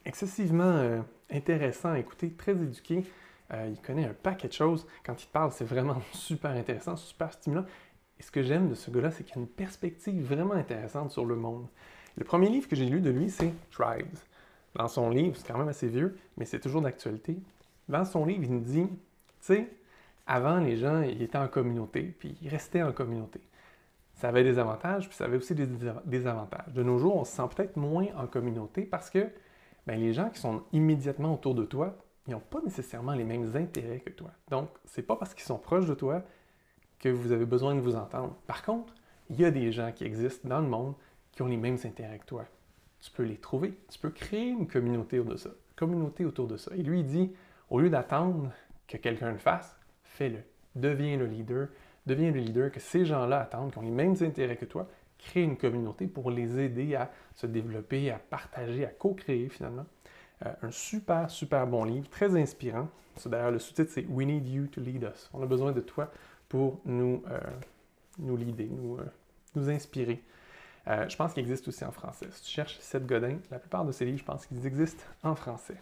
excessivement 0.05 0.63
euh, 0.63 1.01
intéressant 1.31 1.89
à 1.91 1.99
écouter, 1.99 2.31
très 2.31 2.51
éduqué. 2.51 3.03
Euh, 3.51 3.69
il 3.71 3.81
connaît 3.81 4.05
un 4.05 4.13
paquet 4.13 4.47
de 4.47 4.53
choses. 4.53 4.85
Quand 5.03 5.21
il 5.21 5.27
parle, 5.27 5.51
c'est 5.51 5.65
vraiment 5.65 6.01
super 6.13 6.51
intéressant, 6.51 6.95
super 6.95 7.33
stimulant. 7.33 7.65
Et 8.19 8.23
ce 8.23 8.31
que 8.31 8.43
j'aime 8.43 8.69
de 8.69 8.75
ce 8.75 8.91
gars-là, 8.91 9.11
c'est 9.11 9.23
qu'il 9.23 9.37
a 9.37 9.41
une 9.41 9.47
perspective 9.47 10.23
vraiment 10.23 10.53
intéressante 10.53 11.11
sur 11.11 11.25
le 11.25 11.35
monde. 11.35 11.65
Le 12.17 12.23
premier 12.23 12.49
livre 12.49 12.67
que 12.67 12.75
j'ai 12.75 12.85
lu 12.85 13.01
de 13.01 13.09
lui, 13.09 13.29
c'est 13.29 13.53
Tribes. 13.71 14.17
Dans 14.75 14.87
son 14.87 15.09
livre, 15.09 15.35
c'est 15.37 15.47
quand 15.47 15.57
même 15.57 15.69
assez 15.69 15.87
vieux, 15.87 16.17
mais 16.37 16.45
c'est 16.45 16.59
toujours 16.59 16.81
d'actualité. 16.81 17.37
Dans 17.87 18.05
son 18.05 18.25
livre, 18.25 18.43
il 18.43 18.51
nous 18.51 18.59
dit, 18.59 18.87
tu 19.39 19.53
sais, 19.53 19.69
avant, 20.27 20.59
les 20.59 20.77
gens, 20.77 21.01
ils 21.01 21.21
étaient 21.21 21.37
en 21.37 21.47
communauté, 21.47 22.15
puis 22.19 22.37
ils 22.41 22.49
restaient 22.49 22.83
en 22.83 22.91
communauté. 22.91 23.41
Ça 24.13 24.29
avait 24.29 24.43
des 24.43 24.59
avantages, 24.59 25.07
puis 25.07 25.17
ça 25.17 25.25
avait 25.25 25.37
aussi 25.37 25.55
des 25.55 25.67
désavantages. 26.05 26.73
De 26.73 26.83
nos 26.83 26.99
jours, 26.99 27.15
on 27.15 27.23
se 27.23 27.31
sent 27.31 27.47
peut-être 27.55 27.77
moins 27.77 28.07
en 28.17 28.27
communauté 28.27 28.83
parce 28.83 29.09
que 29.09 29.29
ben, 29.87 29.99
les 29.99 30.13
gens 30.13 30.29
qui 30.29 30.39
sont 30.39 30.63
immédiatement 30.73 31.33
autour 31.33 31.55
de 31.55 31.63
toi, 31.63 31.97
ils 32.27 32.31
n'ont 32.31 32.41
pas 32.41 32.61
nécessairement 32.61 33.13
les 33.13 33.23
mêmes 33.23 33.55
intérêts 33.55 34.01
que 34.01 34.11
toi. 34.11 34.29
Donc, 34.49 34.69
c'est 34.85 35.01
pas 35.01 35.15
parce 35.15 35.33
qu'ils 35.33 35.45
sont 35.45 35.57
proches 35.57 35.87
de 35.87 35.95
toi 35.95 36.21
que 36.99 37.09
vous 37.09 37.31
avez 37.31 37.45
besoin 37.45 37.73
de 37.73 37.79
vous 37.79 37.95
entendre. 37.95 38.35
Par 38.45 38.61
contre, 38.61 38.93
il 39.29 39.39
y 39.39 39.45
a 39.45 39.51
des 39.51 39.71
gens 39.71 39.91
qui 39.91 40.03
existent 40.03 40.47
dans 40.47 40.59
le 40.59 40.67
monde 40.67 40.93
qui 41.31 41.41
ont 41.41 41.47
les 41.47 41.57
mêmes 41.57 41.77
intérêts 41.83 42.19
que 42.19 42.25
toi. 42.25 42.45
Tu 42.99 43.09
peux 43.09 43.23
les 43.23 43.37
trouver. 43.37 43.73
Tu 43.89 43.97
peux 43.97 44.09
créer 44.09 44.49
une 44.49 44.67
communauté 44.67 45.17
autour 45.19 45.31
de 45.31 45.37
ça. 45.37 45.49
Communauté 45.75 46.25
autour 46.25 46.47
de 46.47 46.57
ça. 46.57 46.75
Et 46.75 46.83
lui, 46.83 46.99
il 46.99 47.05
dit, 47.05 47.31
au 47.69 47.79
lieu 47.79 47.89
d'attendre 47.89 48.51
que 48.89 48.97
quelqu'un 48.97 49.31
le 49.31 49.37
fasse, 49.37 49.77
fais-le. 50.03 50.39
Deviens 50.75 51.15
le 51.15 51.27
leader. 51.27 51.69
Deviens 52.05 52.31
le 52.31 52.39
leader 52.39 52.71
que 52.71 52.79
ces 52.79 53.05
gens-là 53.05 53.41
attendent, 53.41 53.71
qui 53.71 53.77
ont 53.77 53.83
les 53.83 53.91
mêmes 53.91 54.15
intérêts 54.21 54.57
que 54.57 54.65
toi. 54.65 54.89
Crée 55.17 55.43
une 55.43 55.57
communauté 55.57 56.07
pour 56.07 56.31
les 56.31 56.59
aider 56.59 56.95
à 56.95 57.11
se 57.35 57.45
développer, 57.45 58.09
à 58.09 58.17
partager, 58.17 58.85
à 58.85 58.89
co-créer 58.89 59.49
finalement. 59.49 59.85
Euh, 60.45 60.53
un 60.63 60.71
super, 60.71 61.29
super 61.29 61.67
bon 61.67 61.83
livre, 61.83 62.09
très 62.09 62.35
inspirant. 62.35 62.89
D'ailleurs, 63.25 63.51
le 63.51 63.59
sous-titre, 63.59 63.91
c'est 63.93 64.05
We 64.07 64.25
Need 64.25 64.47
You 64.47 64.67
to 64.67 64.81
Lead 64.81 65.03
Us. 65.03 65.29
On 65.33 65.43
a 65.43 65.45
besoin 65.45 65.73
de 65.73 65.81
toi 65.81 66.09
pour 66.47 66.79
nous, 66.85 67.21
euh, 67.29 67.39
nous 68.17 68.37
leader, 68.37 68.67
nous, 68.69 68.97
euh, 68.97 69.05
nous 69.55 69.69
inspirer. 69.69 70.23
je 70.87 71.15
pense 71.15 71.33
qu'il 71.33 71.43
existe 71.43 71.67
aussi 71.67 71.83
en 71.83 71.91
français. 71.91 72.27
Si 72.31 72.43
tu 72.43 72.51
cherches 72.51 72.79
Seth 72.79 73.05
Godin, 73.05 73.37
la 73.51 73.59
plupart 73.59 73.85
de 73.85 73.91
ces 73.91 74.05
livres, 74.05 74.19
je 74.19 74.23
pense 74.23 74.47
qu'ils 74.47 74.65
existent 74.65 75.03
en 75.21 75.35
français. 75.35 75.75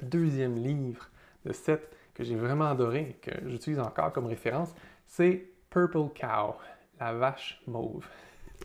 Deuxième 0.00 0.54
livre 0.54 1.10
de 1.44 1.52
Seth 1.52 1.88
que 2.14 2.24
j'ai 2.24 2.36
vraiment 2.36 2.66
adoré 2.66 3.18
que 3.22 3.30
j'utilise 3.48 3.80
encore 3.80 4.12
comme 4.12 4.26
référence, 4.26 4.74
c'est 5.06 5.48
Purple 5.70 6.08
Cow, 6.14 6.56
la 7.00 7.12
vache 7.14 7.60
mauve. 7.66 8.06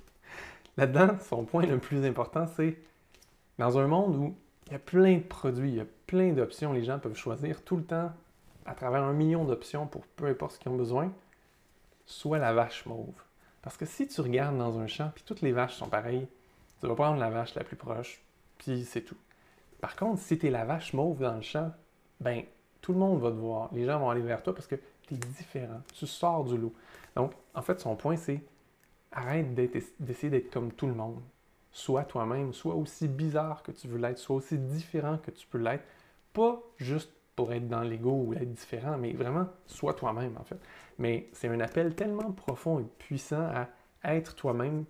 Là-dedans, 0.78 1.18
son 1.20 1.46
point 1.46 1.66
le 1.66 1.80
plus 1.80 2.06
important, 2.06 2.46
c'est 2.48 2.78
dans 3.58 3.78
un 3.78 3.88
monde 3.88 4.16
où 4.16 4.36
il 4.68 4.74
y 4.74 4.76
a 4.76 4.80
plein 4.80 5.18
de 5.18 5.24
produits, 5.24 5.70
il 5.70 5.76
y 5.78 5.82
a 5.82 5.86
plein 6.08 6.34
d'options, 6.34 6.74
les 6.74 6.84
gens 6.84 7.00
peuvent 7.00 7.16
choisir 7.16 7.64
tout 7.64 7.78
le 7.78 7.84
temps 7.84 8.12
à 8.66 8.76
travers 8.76 9.04
un 9.04 9.14
million 9.14 9.46
d'options 9.46 9.88
pour 9.88 10.06
peu 10.06 10.26
importe 10.26 10.54
ce 10.54 10.60
qu'ils 10.60 10.72
ont 10.72 10.76
besoin, 10.76 11.12
soit 12.06 12.38
la 12.38 12.54
vache 12.54 12.86
mauve. 12.86 13.16
Parce 13.62 13.78
que 13.78 13.86
si 13.86 14.08
tu 14.08 14.22
regardes 14.22 14.58
dans 14.58 14.80
un 14.80 14.88
champ, 14.88 15.12
puis 15.16 15.24
toutes 15.26 15.42
les 15.42 15.54
vaches 15.54 15.76
sont 15.76 15.88
pareilles, 15.88 16.28
tu 16.80 16.88
vas 16.88 16.96
prendre 16.96 17.20
la 17.20 17.30
vache 17.30 17.56
la 17.56 17.64
plus 17.64 17.78
proche, 17.78 18.22
puis 18.58 18.86
c'est 18.86 19.02
tout. 19.02 19.18
Par 19.82 19.96
contre, 19.96 20.22
si 20.22 20.38
tu 20.38 20.48
es 20.48 20.50
la 20.50 20.66
vache 20.66 20.94
mauve 20.94 21.20
dans 21.20 21.36
le 21.36 21.42
champ, 21.42 21.72
ben 22.20 22.44
tout 22.88 22.94
le 22.94 23.00
monde 23.00 23.20
va 23.20 23.32
te 23.32 23.36
voir. 23.36 23.70
Les 23.74 23.84
gens 23.84 24.00
vont 24.00 24.10
aller 24.10 24.22
vers 24.22 24.42
toi 24.42 24.56
parce 24.56 24.66
que 24.66 24.78
tu 25.06 25.16
es 25.16 25.18
différent. 25.18 25.82
Tu 25.94 26.08
sors 26.08 26.46
du 26.46 26.58
lot. 26.58 26.74
Donc, 27.18 27.34
en 27.54 27.62
fait, 27.62 27.82
son 27.82 27.98
point, 27.98 28.16
c'est 28.16 28.42
arrête 29.12 29.54
d'essayer 29.54 30.30
d'être 30.30 30.50
comme 30.50 30.72
tout 30.72 30.88
le 30.88 30.94
monde. 30.94 31.20
Sois 31.70 32.06
toi-même, 32.06 32.54
sois 32.54 32.76
aussi 32.76 33.10
bizarre 33.10 33.62
que 33.62 33.74
tu 33.74 33.90
veux 33.90 33.98
l'être, 33.98 34.20
sois 34.20 34.38
aussi 34.38 34.58
différent 34.58 35.18
que 35.18 35.32
tu 35.32 35.46
peux 35.48 35.58
l'être. 35.58 35.84
Pas 36.32 36.64
juste 36.78 37.12
pour 37.36 37.52
être 37.52 37.68
dans 37.68 37.82
l'ego 37.82 38.24
ou 38.26 38.34
être 38.34 38.54
différent, 38.54 38.98
mais 38.98 39.12
vraiment, 39.12 39.50
sois 39.66 39.94
toi-même, 39.94 40.38
en 40.40 40.46
fait. 40.46 40.60
Mais 40.98 41.28
c'est 41.34 41.50
un 41.50 41.60
appel 41.60 41.94
tellement 41.94 42.32
profond 42.32 42.80
et 42.80 42.86
puissant 43.00 43.52
à 43.52 44.16
être 44.16 44.34
toi-même, 44.34 44.86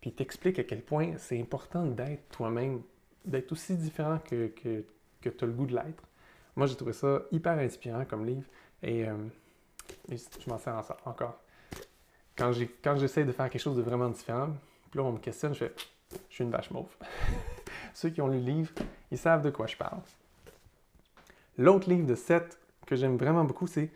puis 0.00 0.10
t'explique 0.10 0.58
à 0.58 0.64
quel 0.64 0.80
point 0.80 1.18
c'est 1.18 1.38
important 1.38 1.84
d'être 1.84 2.30
toi-même, 2.30 2.80
d'être 3.26 3.52
aussi 3.52 3.76
différent 3.76 4.20
que, 4.24 4.46
que, 4.46 4.86
que 5.20 5.28
tu 5.28 5.44
as 5.44 5.46
le 5.46 5.52
goût 5.52 5.66
de 5.66 5.74
l'être. 5.74 6.02
Moi, 6.56 6.66
j'ai 6.66 6.74
trouvé 6.74 6.94
ça 6.94 7.20
hyper 7.30 7.58
inspirant 7.58 8.04
comme 8.06 8.24
livre 8.24 8.44
et, 8.82 9.06
euh, 9.06 9.14
je 10.10 10.50
m'en 10.50 10.58
sers 10.58 10.82
encore. 11.04 11.38
Quand, 12.36 12.52
j'essaie 12.96 13.24
de 13.24 13.32
faire 13.32 13.48
quelque 13.48 13.60
chose 13.62 13.76
de 13.76 13.82
vraiment 13.82 14.08
différent, 14.08 14.48
puis 14.90 14.98
là, 14.98 15.04
on 15.04 15.12
me 15.12 15.18
questionne, 15.18 15.54
je 15.54 15.60
fais 15.66 15.74
Je 16.28 16.34
suis 16.34 16.44
une 16.44 16.50
vache 16.50 16.70
mauve. 16.70 16.94
Ceux 17.94 18.10
qui 18.10 18.20
ont 18.20 18.28
lu 18.28 18.38
le 18.38 18.44
livre, 18.44 18.72
ils 19.10 19.18
savent 19.18 19.42
de 19.42 19.50
quoi 19.50 19.66
je 19.66 19.76
parle. 19.76 20.00
L'autre 21.58 21.88
livre 21.88 22.06
de 22.06 22.14
Seth 22.14 22.58
que 22.86 22.96
j'aime 22.96 23.16
vraiment 23.16 23.44
beaucoup, 23.44 23.66
c'est 23.66 23.90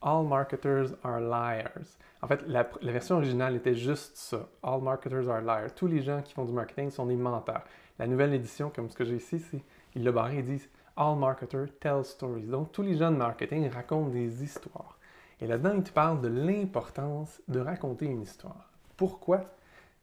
All 0.00 0.24
Marketers 0.26 0.94
Are 1.04 1.20
Liars. 1.20 1.98
En 2.22 2.26
fait, 2.26 2.42
la, 2.46 2.68
version 2.82 3.16
originale 3.16 3.56
était 3.56 3.74
juste 3.74 4.16
ça. 4.16 4.48
All 4.62 4.80
Marketers 4.80 5.28
Are 5.28 5.40
Liars. 5.40 5.74
Tous 5.74 5.86
les 5.86 6.02
gens 6.02 6.22
qui 6.22 6.32
font 6.32 6.44
du 6.44 6.52
marketing 6.52 6.90
sont 6.90 7.06
des 7.06 7.16
menteurs. 7.16 7.64
La 7.98 8.06
nouvelle 8.06 8.32
édition, 8.32 8.70
comme 8.74 8.88
ce 8.88 8.96
que 8.96 9.04
j'ai 9.04 9.16
ici, 9.16 9.38
c'est, 9.38 9.62
il 9.94 10.04
l'a 10.04 10.12
barré, 10.12 10.38
ils 10.38 10.44
disent 10.44 10.68
All 10.96 11.16
Marketers 11.16 11.68
Tell 11.80 12.04
Stories. 12.04 12.46
Donc, 12.46 12.72
tous 12.72 12.82
les 12.82 12.96
gens 12.96 13.10
de 13.10 13.16
marketing 13.16 13.68
racontent 13.70 14.10
des 14.10 14.42
histoires. 14.42 14.98
Et 15.40 15.46
là-dedans, 15.46 15.74
il 15.76 15.82
te 15.82 15.90
parle 15.90 16.20
de 16.20 16.28
l'importance 16.28 17.40
de 17.48 17.60
raconter 17.60 18.06
une 18.06 18.22
histoire. 18.22 18.70
Pourquoi? 18.96 19.44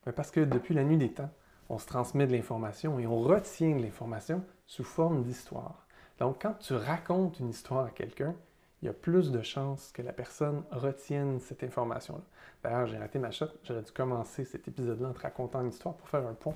Ben, 0.05 0.11
parce 0.11 0.31
que 0.31 0.39
depuis 0.39 0.73
la 0.73 0.83
nuit 0.83 0.97
des 0.97 1.11
temps, 1.11 1.29
on 1.69 1.77
se 1.77 1.85
transmet 1.85 2.27
de 2.27 2.31
l'information 2.31 2.97
et 2.99 3.05
on 3.05 3.19
retient 3.19 3.75
de 3.75 3.81
l'information 3.81 4.43
sous 4.65 4.83
forme 4.83 5.23
d'histoire. 5.23 5.85
Donc, 6.19 6.41
quand 6.41 6.55
tu 6.59 6.73
racontes 6.73 7.39
une 7.39 7.49
histoire 7.49 7.85
à 7.85 7.91
quelqu'un, 7.91 8.33
il 8.81 8.85
y 8.85 8.89
a 8.89 8.93
plus 8.93 9.31
de 9.31 9.41
chances 9.41 9.91
que 9.91 10.01
la 10.01 10.13
personne 10.13 10.63
retienne 10.71 11.39
cette 11.39 11.63
information-là. 11.63 12.23
D'ailleurs, 12.63 12.87
j'ai 12.87 12.97
raté 12.97 13.19
ma 13.19 13.31
shot. 13.31 13.47
J'aurais 13.63 13.81
dû 13.81 13.91
commencer 13.91 14.45
cet 14.45 14.67
épisode-là 14.67 15.09
en 15.09 15.13
te 15.13 15.19
racontant 15.19 15.61
une 15.61 15.69
histoire 15.69 15.95
pour 15.95 16.07
faire 16.07 16.25
un 16.25 16.33
pont. 16.33 16.53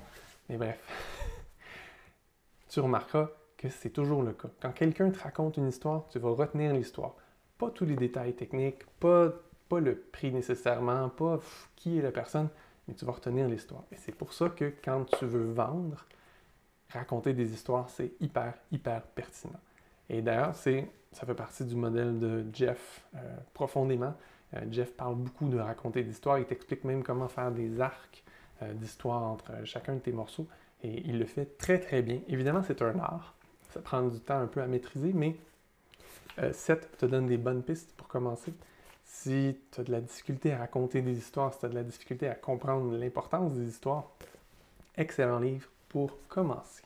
Mais 0.48 0.56
bref, 0.56 0.78
tu 2.68 2.80
remarqueras 2.80 3.28
c'est 3.70 3.90
toujours 3.90 4.22
le 4.22 4.32
cas. 4.32 4.48
Quand 4.60 4.72
quelqu'un 4.72 5.10
te 5.10 5.18
raconte 5.18 5.56
une 5.56 5.68
histoire, 5.68 6.06
tu 6.08 6.18
vas 6.18 6.30
retenir 6.30 6.72
l'histoire. 6.72 7.14
Pas 7.58 7.70
tous 7.70 7.84
les 7.84 7.96
détails 7.96 8.34
techniques, 8.34 8.84
pas, 8.98 9.32
le 9.70 9.96
prix 9.96 10.30
nécessairement, 10.30 11.08
pas 11.08 11.38
qui 11.76 11.98
est 11.98 12.02
la 12.02 12.12
personne, 12.12 12.48
mais 12.86 12.94
tu 12.94 13.04
vas 13.06 13.12
retenir 13.12 13.48
l'histoire. 13.48 13.84
Et 13.90 13.96
c'est 13.96 14.14
pour 14.14 14.32
ça 14.34 14.50
que 14.50 14.74
quand 14.84 15.04
tu 15.18 15.24
veux 15.24 15.50
vendre, 15.50 16.04
raconter 16.90 17.32
des 17.32 17.54
histoires, 17.54 17.88
c'est 17.88 18.12
hyper, 18.20 18.54
hyper 18.70 19.02
pertinent. 19.02 19.60
Et 20.10 20.20
d'ailleurs, 20.20 20.54
ça 20.54 21.26
fait 21.26 21.34
partie 21.34 21.64
du 21.64 21.74
modèle 21.74 22.18
de 22.18 22.44
Jeff 22.52 23.06
euh, 23.14 23.18
profondément. 23.54 24.14
Euh, 24.54 24.60
Jeff 24.70 24.92
parle 24.94 25.14
beaucoup 25.14 25.48
de 25.48 25.58
raconter 25.58 26.02
des 26.02 26.10
histoires. 26.10 26.38
Il 26.38 26.44
t'explique 26.44 26.84
même 26.84 27.02
comment 27.02 27.28
faire 27.28 27.50
des 27.50 27.80
arcs 27.80 28.22
euh, 28.60 28.74
d'histoire 28.74 29.22
entre 29.22 29.52
chacun 29.64 29.94
de 29.94 30.00
tes 30.00 30.12
morceaux. 30.12 30.46
Et 30.82 31.02
il 31.06 31.18
le 31.18 31.24
fait 31.24 31.56
très, 31.56 31.78
très 31.78 32.02
bien. 32.02 32.20
Évidemment, 32.28 32.62
c'est 32.62 32.82
un 32.82 32.98
art. 32.98 33.34
Ça 33.72 33.80
prend 33.80 34.02
du 34.02 34.20
temps 34.20 34.38
un 34.38 34.46
peu 34.46 34.60
à 34.60 34.66
maîtriser, 34.66 35.12
mais 35.12 35.36
Seth 36.52 36.96
te 36.98 37.06
donne 37.06 37.26
des 37.26 37.38
bonnes 37.38 37.62
pistes 37.62 37.94
pour 37.96 38.06
commencer. 38.06 38.52
Si 39.04 39.56
tu 39.70 39.80
as 39.80 39.84
de 39.84 39.92
la 39.92 40.00
difficulté 40.00 40.52
à 40.52 40.58
raconter 40.58 41.02
des 41.02 41.16
histoires, 41.16 41.52
si 41.52 41.60
tu 41.60 41.66
as 41.66 41.68
de 41.68 41.74
la 41.74 41.82
difficulté 41.82 42.28
à 42.28 42.34
comprendre 42.34 42.94
l'importance 42.96 43.52
des 43.54 43.68
histoires, 43.68 44.10
excellent 44.96 45.38
livre 45.38 45.68
pour 45.88 46.16
commencer. 46.28 46.82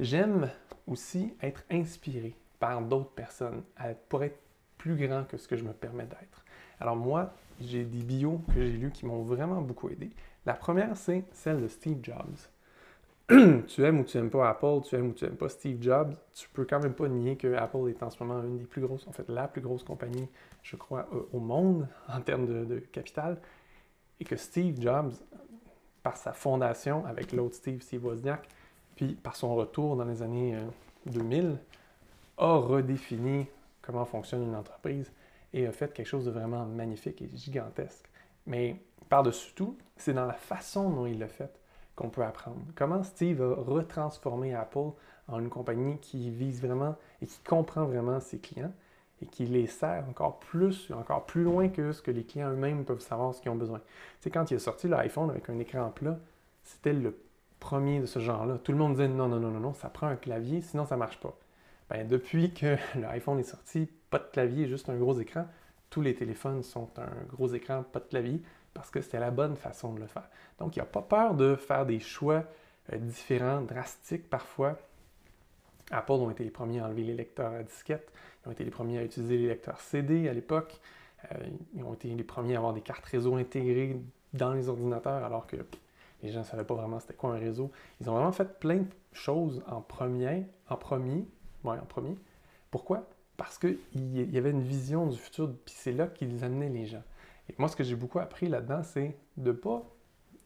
J'aime 0.00 0.50
aussi 0.86 1.34
être 1.42 1.62
inspiré 1.70 2.34
par 2.58 2.82
d'autres 2.82 3.10
personnes 3.10 3.62
pour 4.08 4.24
être 4.24 4.38
plus 4.78 4.96
grand 4.96 5.24
que 5.24 5.36
ce 5.36 5.48
que 5.48 5.56
je 5.56 5.64
me 5.64 5.72
permets 5.72 6.06
d'être. 6.06 6.44
Alors 6.80 6.96
moi, 6.96 7.32
j'ai 7.60 7.84
des 7.84 8.02
bios 8.02 8.40
que 8.48 8.60
j'ai 8.60 8.72
lus 8.72 8.90
qui 8.90 9.06
m'ont 9.06 9.22
vraiment 9.22 9.62
beaucoup 9.62 9.88
aidé. 9.88 10.10
La 10.44 10.54
première, 10.54 10.96
c'est 10.96 11.24
celle 11.32 11.62
de 11.62 11.68
Steve 11.68 11.98
Jobs. 12.02 12.36
tu 13.66 13.84
aimes 13.84 14.00
ou 14.00 14.04
tu 14.04 14.16
n'aimes 14.16 14.30
pas 14.30 14.48
Apple, 14.48 14.82
tu 14.84 14.94
aimes 14.94 15.08
ou 15.08 15.12
tu 15.12 15.24
n'aimes 15.24 15.36
pas 15.36 15.48
Steve 15.48 15.82
Jobs, 15.82 16.14
tu 16.32 16.48
peux 16.50 16.64
quand 16.64 16.78
même 16.78 16.94
pas 16.94 17.08
nier 17.08 17.36
que 17.36 17.54
Apple 17.54 17.88
est 17.88 18.00
en 18.04 18.10
ce 18.10 18.22
moment 18.22 18.40
une 18.44 18.58
des 18.58 18.66
plus 18.66 18.80
grosses, 18.80 19.06
en 19.08 19.12
fait 19.12 19.28
la 19.28 19.48
plus 19.48 19.60
grosse 19.60 19.82
compagnie, 19.82 20.28
je 20.62 20.76
crois, 20.76 21.08
au 21.32 21.40
monde 21.40 21.88
en 22.08 22.20
termes 22.20 22.46
de, 22.46 22.78
capital, 22.78 23.38
et 24.20 24.24
que 24.24 24.36
Steve 24.36 24.80
Jobs, 24.80 25.12
par 26.04 26.16
sa 26.16 26.32
fondation 26.32 27.04
avec 27.04 27.32
l'autre 27.32 27.56
Steve, 27.56 27.82
Steve 27.82 28.04
Wozniak, 28.04 28.46
puis 28.94 29.14
par 29.14 29.34
son 29.34 29.56
retour 29.56 29.96
dans 29.96 30.04
les 30.04 30.22
années 30.22 30.56
2000, 31.06 31.46
euh, 31.46 31.54
a 32.38 32.58
redéfini 32.58 33.46
comment 33.82 34.04
fonctionne 34.04 34.44
une 34.44 34.54
entreprise 34.54 35.10
et 35.52 35.66
a 35.66 35.72
fait 35.72 35.92
quelque 35.92 36.06
chose 36.06 36.26
de 36.26 36.30
vraiment 36.30 36.64
magnifique 36.64 37.22
et 37.22 37.30
gigantesque. 37.34 38.08
Mais 38.46 38.80
par-dessus 39.08 39.52
tout, 39.54 39.76
c'est 39.96 40.12
dans 40.12 40.26
la 40.26 40.34
façon 40.34 40.90
dont 40.90 41.06
il 41.06 41.18
l'a 41.18 41.28
fait 41.28 41.52
qu'on 41.96 42.10
peut 42.10 42.22
apprendre. 42.22 42.60
Comment 42.76 43.02
Steve 43.02 43.42
a 43.42 43.54
retransformé 43.54 44.54
Apple 44.54 44.90
en 45.28 45.40
une 45.40 45.48
compagnie 45.48 45.98
qui 45.98 46.30
vise 46.30 46.60
vraiment 46.60 46.96
et 47.20 47.26
qui 47.26 47.40
comprend 47.40 47.84
vraiment 47.84 48.20
ses 48.20 48.38
clients 48.38 48.72
et 49.22 49.26
qui 49.26 49.46
les 49.46 49.66
sert 49.66 50.04
encore 50.08 50.38
plus, 50.38 50.90
encore 50.90 51.24
plus 51.24 51.42
loin 51.42 51.68
que 51.68 51.92
ce 51.92 52.02
que 52.02 52.10
les 52.10 52.22
clients 52.22 52.50
eux-mêmes 52.50 52.84
peuvent 52.84 53.00
savoir 53.00 53.34
ce 53.34 53.40
qu'ils 53.40 53.50
ont 53.50 53.56
besoin. 53.56 53.80
Sais, 54.20 54.30
quand 54.30 54.50
il 54.50 54.56
a 54.56 54.58
sorti 54.58 54.88
l'iPhone 54.88 55.30
avec 55.30 55.48
un 55.48 55.58
écran 55.58 55.90
plat, 55.90 56.18
c'était 56.62 56.92
le 56.92 57.18
premier 57.58 58.00
de 58.00 58.06
ce 58.06 58.18
genre-là. 58.18 58.58
Tout 58.58 58.72
le 58.72 58.78
monde 58.78 58.92
disait 58.92 59.08
non, 59.08 59.28
non, 59.28 59.40
non, 59.40 59.50
non, 59.50 59.72
ça 59.72 59.88
prend 59.88 60.06
un 60.06 60.16
clavier, 60.16 60.60
sinon 60.60 60.84
ça 60.84 60.96
ne 60.96 61.00
marche 61.00 61.18
pas. 61.18 61.36
Ben, 61.88 62.06
depuis 62.06 62.52
que 62.52 62.76
l'iPhone 62.98 63.38
est 63.38 63.44
sorti, 63.44 63.88
pas 64.10 64.18
de 64.18 64.26
clavier, 64.30 64.68
juste 64.68 64.90
un 64.90 64.96
gros 64.96 65.18
écran, 65.18 65.46
tous 65.88 66.02
les 66.02 66.14
téléphones 66.14 66.62
sont 66.62 66.90
un 66.98 67.24
gros 67.28 67.48
écran, 67.48 67.84
pas 67.84 68.00
de 68.00 68.06
clavier, 68.06 68.42
parce 68.76 68.90
que 68.90 69.00
c'était 69.00 69.18
la 69.18 69.30
bonne 69.30 69.56
façon 69.56 69.94
de 69.94 70.00
le 70.00 70.06
faire. 70.06 70.28
Donc, 70.58 70.76
il 70.76 70.80
n'y 70.80 70.82
a 70.82 70.86
pas 70.86 71.00
peur 71.00 71.34
de 71.34 71.56
faire 71.56 71.86
des 71.86 71.98
choix 71.98 72.44
euh, 72.92 72.98
différents, 72.98 73.62
drastiques 73.62 74.28
parfois. 74.28 74.78
Apple 75.90 76.12
ont 76.12 76.30
été 76.30 76.44
les 76.44 76.50
premiers 76.50 76.80
à 76.80 76.84
enlever 76.84 77.04
les 77.04 77.14
lecteurs 77.14 77.52
à 77.52 77.62
disquette, 77.62 78.12
ils 78.44 78.48
ont 78.48 78.52
été 78.52 78.64
les 78.64 78.70
premiers 78.70 78.98
à 78.98 79.04
utiliser 79.04 79.38
les 79.38 79.48
lecteurs 79.48 79.80
CD 79.80 80.28
à 80.28 80.34
l'époque, 80.34 80.78
euh, 81.32 81.46
ils 81.74 81.82
ont 81.84 81.94
été 81.94 82.08
les 82.08 82.24
premiers 82.24 82.54
à 82.54 82.58
avoir 82.58 82.74
des 82.74 82.82
cartes 82.82 83.04
réseau 83.06 83.36
intégrées 83.36 83.96
dans 84.34 84.52
les 84.52 84.68
ordinateurs, 84.68 85.24
alors 85.24 85.46
que 85.46 85.56
les 86.22 86.32
gens 86.32 86.40
ne 86.40 86.44
savaient 86.44 86.64
pas 86.64 86.74
vraiment 86.74 87.00
c'était 87.00 87.14
quoi 87.14 87.30
un 87.30 87.38
réseau. 87.38 87.70
Ils 88.00 88.10
ont 88.10 88.14
vraiment 88.14 88.32
fait 88.32 88.58
plein 88.58 88.78
de 88.78 88.86
choses 89.12 89.62
en 89.68 89.80
premier, 89.80 90.44
en 90.68 90.76
premier, 90.76 91.24
ouais, 91.64 91.78
en 91.78 91.86
premier. 91.86 92.16
Pourquoi? 92.70 93.06
Parce 93.38 93.58
qu'il 93.58 93.78
y 93.94 94.36
avait 94.36 94.50
une 94.50 94.62
vision 94.62 95.06
du 95.06 95.16
futur, 95.16 95.50
puis 95.64 95.74
c'est 95.78 95.92
là 95.92 96.08
qu'ils 96.08 96.44
amenaient 96.44 96.68
les 96.68 96.86
gens. 96.86 97.02
Et 97.48 97.54
moi, 97.58 97.68
ce 97.68 97.76
que 97.76 97.84
j'ai 97.84 97.96
beaucoup 97.96 98.18
appris 98.18 98.48
là-dedans, 98.48 98.82
c'est 98.82 99.16
de 99.36 99.50
ne 99.50 99.56
pas, 99.56 99.82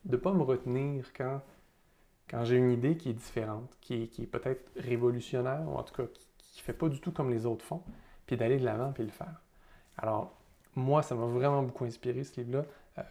de 0.05 0.17
pas 0.17 0.33
me 0.33 0.43
retenir 0.43 1.13
quand, 1.15 1.41
quand 2.29 2.45
j'ai 2.45 2.57
une 2.57 2.71
idée 2.71 2.97
qui 2.97 3.11
est 3.11 3.15
différente, 3.15 3.77
qui 3.81 4.03
est, 4.03 4.07
qui 4.09 4.23
est 4.23 4.27
peut-être 4.27 4.71
révolutionnaire, 4.77 5.63
ou 5.67 5.77
en 5.77 5.83
tout 5.83 5.95
cas 5.95 6.07
qui 6.39 6.61
ne 6.61 6.63
fait 6.63 6.73
pas 6.73 6.89
du 6.89 7.01
tout 7.01 7.13
comme 7.13 7.31
les 7.31 7.47
autres 7.47 7.65
font, 7.65 7.83
puis 8.27 8.37
d'aller 8.37 8.59
de 8.59 8.65
l'avant 8.65 8.93
puis 8.93 9.03
le 9.03 9.11
faire. 9.11 9.41
Alors, 9.97 10.37
moi, 10.75 11.03
ça 11.03 11.15
m'a 11.15 11.27
vraiment 11.27 11.63
beaucoup 11.63 11.85
inspiré 11.85 12.25
ce 12.25 12.41
livre-là. 12.41 12.65
Euh, 12.99 13.03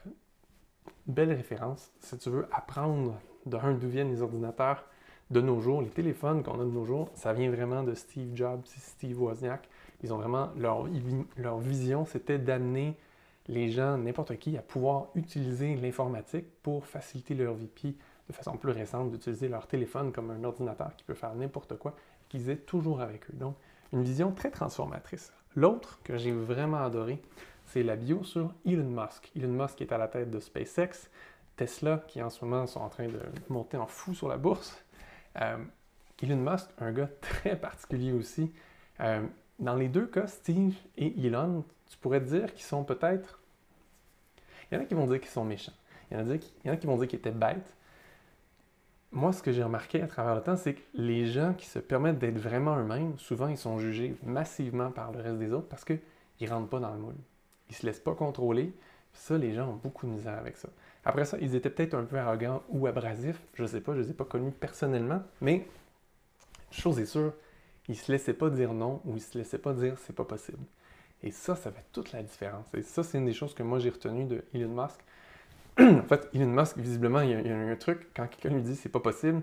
belle 1.07 1.31
référence 1.31 1.91
si 1.99 2.17
tu 2.17 2.29
veux 2.29 2.47
apprendre 2.51 3.19
d'un 3.45 3.73
d'où 3.73 3.89
viennent 3.89 4.11
les 4.11 4.21
ordinateurs 4.21 4.85
de 5.31 5.41
nos 5.41 5.59
jours, 5.59 5.81
les 5.81 5.89
téléphones 5.89 6.43
qu'on 6.43 6.59
a 6.59 6.63
de 6.63 6.69
nos 6.69 6.85
jours, 6.85 7.09
ça 7.13 7.33
vient 7.33 7.51
vraiment 7.51 7.83
de 7.83 7.93
Steve 7.93 8.35
Jobs 8.35 8.65
Steve 8.65 9.21
Wozniak. 9.21 9.67
Ils 10.01 10.13
ont 10.13 10.17
vraiment 10.17 10.49
leur, 10.57 10.87
leur 11.37 11.59
vision, 11.59 12.05
c'était 12.05 12.39
d'amener 12.39 12.97
les 13.49 13.71
gens, 13.71 13.97
n'importe 13.97 14.37
qui, 14.37 14.57
à 14.57 14.61
pouvoir 14.61 15.07
utiliser 15.15 15.75
l'informatique 15.75 16.45
pour 16.61 16.85
faciliter 16.85 17.33
leur 17.33 17.55
vie. 17.55 17.67
Puis, 17.67 17.97
de 18.27 18.33
façon 18.33 18.55
plus 18.57 18.71
récente, 18.71 19.11
d'utiliser 19.11 19.49
leur 19.49 19.65
téléphone 19.65 20.11
comme 20.11 20.29
un 20.29 20.43
ordinateur 20.43 20.95
qui 20.95 21.03
peut 21.03 21.15
faire 21.15 21.33
n'importe 21.33 21.77
quoi, 21.77 21.95
qu'ils 22.29 22.49
aient 22.51 22.57
toujours 22.57 23.01
avec 23.01 23.27
eux. 23.31 23.33
Donc, 23.33 23.55
une 23.91 24.03
vision 24.03 24.31
très 24.31 24.51
transformatrice. 24.51 25.33
L'autre 25.55 25.99
que 26.03 26.15
j'ai 26.15 26.31
vraiment 26.31 26.77
adoré, 26.77 27.19
c'est 27.65 27.81
la 27.81 27.95
bio 27.95 28.23
sur 28.23 28.53
Elon 28.67 28.83
Musk. 28.83 29.31
Elon 29.35 29.49
Musk 29.49 29.81
est 29.81 29.91
à 29.91 29.97
la 29.97 30.07
tête 30.07 30.29
de 30.29 30.39
SpaceX, 30.39 31.09
Tesla, 31.55 32.03
qui 32.07 32.21
en 32.21 32.29
ce 32.29 32.45
moment 32.45 32.67
sont 32.67 32.81
en 32.81 32.89
train 32.89 33.07
de 33.07 33.19
monter 33.49 33.77
en 33.77 33.87
fou 33.87 34.13
sur 34.13 34.27
la 34.27 34.37
bourse. 34.37 34.77
Euh, 35.41 35.57
Elon 36.21 36.37
Musk, 36.37 36.69
un 36.77 36.91
gars 36.91 37.09
très 37.19 37.55
particulier 37.55 38.11
aussi. 38.11 38.53
Euh, 38.99 39.25
dans 39.59 39.75
les 39.75 39.87
deux 39.87 40.07
cas, 40.07 40.27
Steve 40.27 40.75
et 40.97 41.25
Elon, 41.25 41.63
tu 41.89 41.97
pourrais 41.97 42.21
dire 42.21 42.53
qu'ils 42.53 42.65
sont 42.65 42.83
peut-être. 42.83 43.41
Il 44.71 44.75
y 44.75 44.77
en 44.77 44.81
a 44.81 44.85
qui 44.85 44.93
vont 44.93 45.07
dire 45.07 45.19
qu'ils 45.19 45.29
sont 45.29 45.45
méchants. 45.45 45.73
Il 46.11 46.17
y 46.17 46.19
en 46.19 46.29
a, 46.29 46.35
il 46.35 46.41
y 46.65 46.69
en 46.69 46.73
a 46.73 46.77
qui 46.77 46.87
vont 46.87 46.97
dire 46.97 47.07
qu'ils 47.07 47.19
étaient 47.19 47.31
bêtes. 47.31 47.75
Moi, 49.11 49.33
ce 49.33 49.41
que 49.41 49.51
j'ai 49.51 49.63
remarqué 49.63 50.01
à 50.01 50.07
travers 50.07 50.35
le 50.35 50.41
temps, 50.41 50.55
c'est 50.55 50.75
que 50.75 50.81
les 50.93 51.25
gens 51.25 51.53
qui 51.53 51.65
se 51.65 51.79
permettent 51.79 52.19
d'être 52.19 52.37
vraiment 52.37 52.77
eux-mêmes, 52.77 53.17
souvent, 53.17 53.47
ils 53.47 53.57
sont 53.57 53.79
jugés 53.79 54.15
massivement 54.23 54.91
par 54.91 55.11
le 55.11 55.19
reste 55.19 55.39
des 55.39 55.51
autres 55.51 55.67
parce 55.67 55.83
qu'ils 55.83 55.99
ne 56.41 56.49
rentrent 56.49 56.69
pas 56.69 56.79
dans 56.79 56.93
le 56.93 56.99
moule 56.99 57.15
ils 57.69 57.75
se 57.75 57.85
laissent 57.85 57.99
pas 57.99 58.15
contrôler. 58.15 58.73
Ça, 59.13 59.37
les 59.37 59.53
gens 59.53 59.69
ont 59.69 59.75
beaucoup 59.75 60.05
de 60.05 60.11
misère 60.11 60.37
avec 60.37 60.57
ça. 60.57 60.69
Après 61.05 61.25
ça, 61.25 61.37
ils 61.39 61.55
étaient 61.55 61.69
peut-être 61.69 61.93
un 61.93 62.03
peu 62.03 62.17
arrogants 62.17 62.63
ou 62.69 62.87
abrasifs. 62.87 63.41
Je 63.53 63.63
ne 63.63 63.67
sais 63.67 63.81
pas, 63.81 63.93
je 63.93 63.99
ne 63.99 64.03
les 64.03 64.11
ai 64.11 64.13
pas 64.13 64.25
connus 64.25 64.51
personnellement. 64.51 65.21
Mais, 65.41 65.67
chose 66.71 66.99
est 66.99 67.05
sûre, 67.05 67.33
ils 67.89 67.97
se 67.97 68.11
laissaient 68.11 68.33
pas 68.33 68.49
dire 68.49 68.73
non 68.73 69.01
ou 69.03 69.15
ils 69.15 69.21
se 69.21 69.37
laissaient 69.37 69.57
pas 69.57 69.73
dire 69.73 69.97
c'est 69.97 70.15
pas 70.15 70.23
possible. 70.23 70.63
Et 71.21 71.31
ça, 71.31 71.55
ça 71.55 71.71
fait 71.71 71.83
toute 71.91 72.13
la 72.13 72.23
différence. 72.23 72.67
Et 72.73 72.81
ça, 72.81 73.03
c'est 73.03 73.17
une 73.17 73.25
des 73.25 73.33
choses 73.33 73.53
que 73.53 73.63
moi 73.63 73.79
j'ai 73.79 73.89
retenues 73.89 74.25
de 74.25 74.45
Elon 74.53 74.69
Musk. 74.69 74.99
en 75.79 76.07
fait, 76.07 76.29
Elon 76.33 76.47
Musk, 76.47 76.77
visiblement, 76.77 77.21
il 77.21 77.31
y, 77.31 77.51
a, 77.51 77.57
un 77.57 77.75
truc, 77.75 78.07
quand 78.15 78.27
quelqu'un 78.27 78.55
lui 78.55 78.61
dit 78.61 78.75
c'est 78.75 78.89
pas 78.89 79.01
possible, 79.01 79.41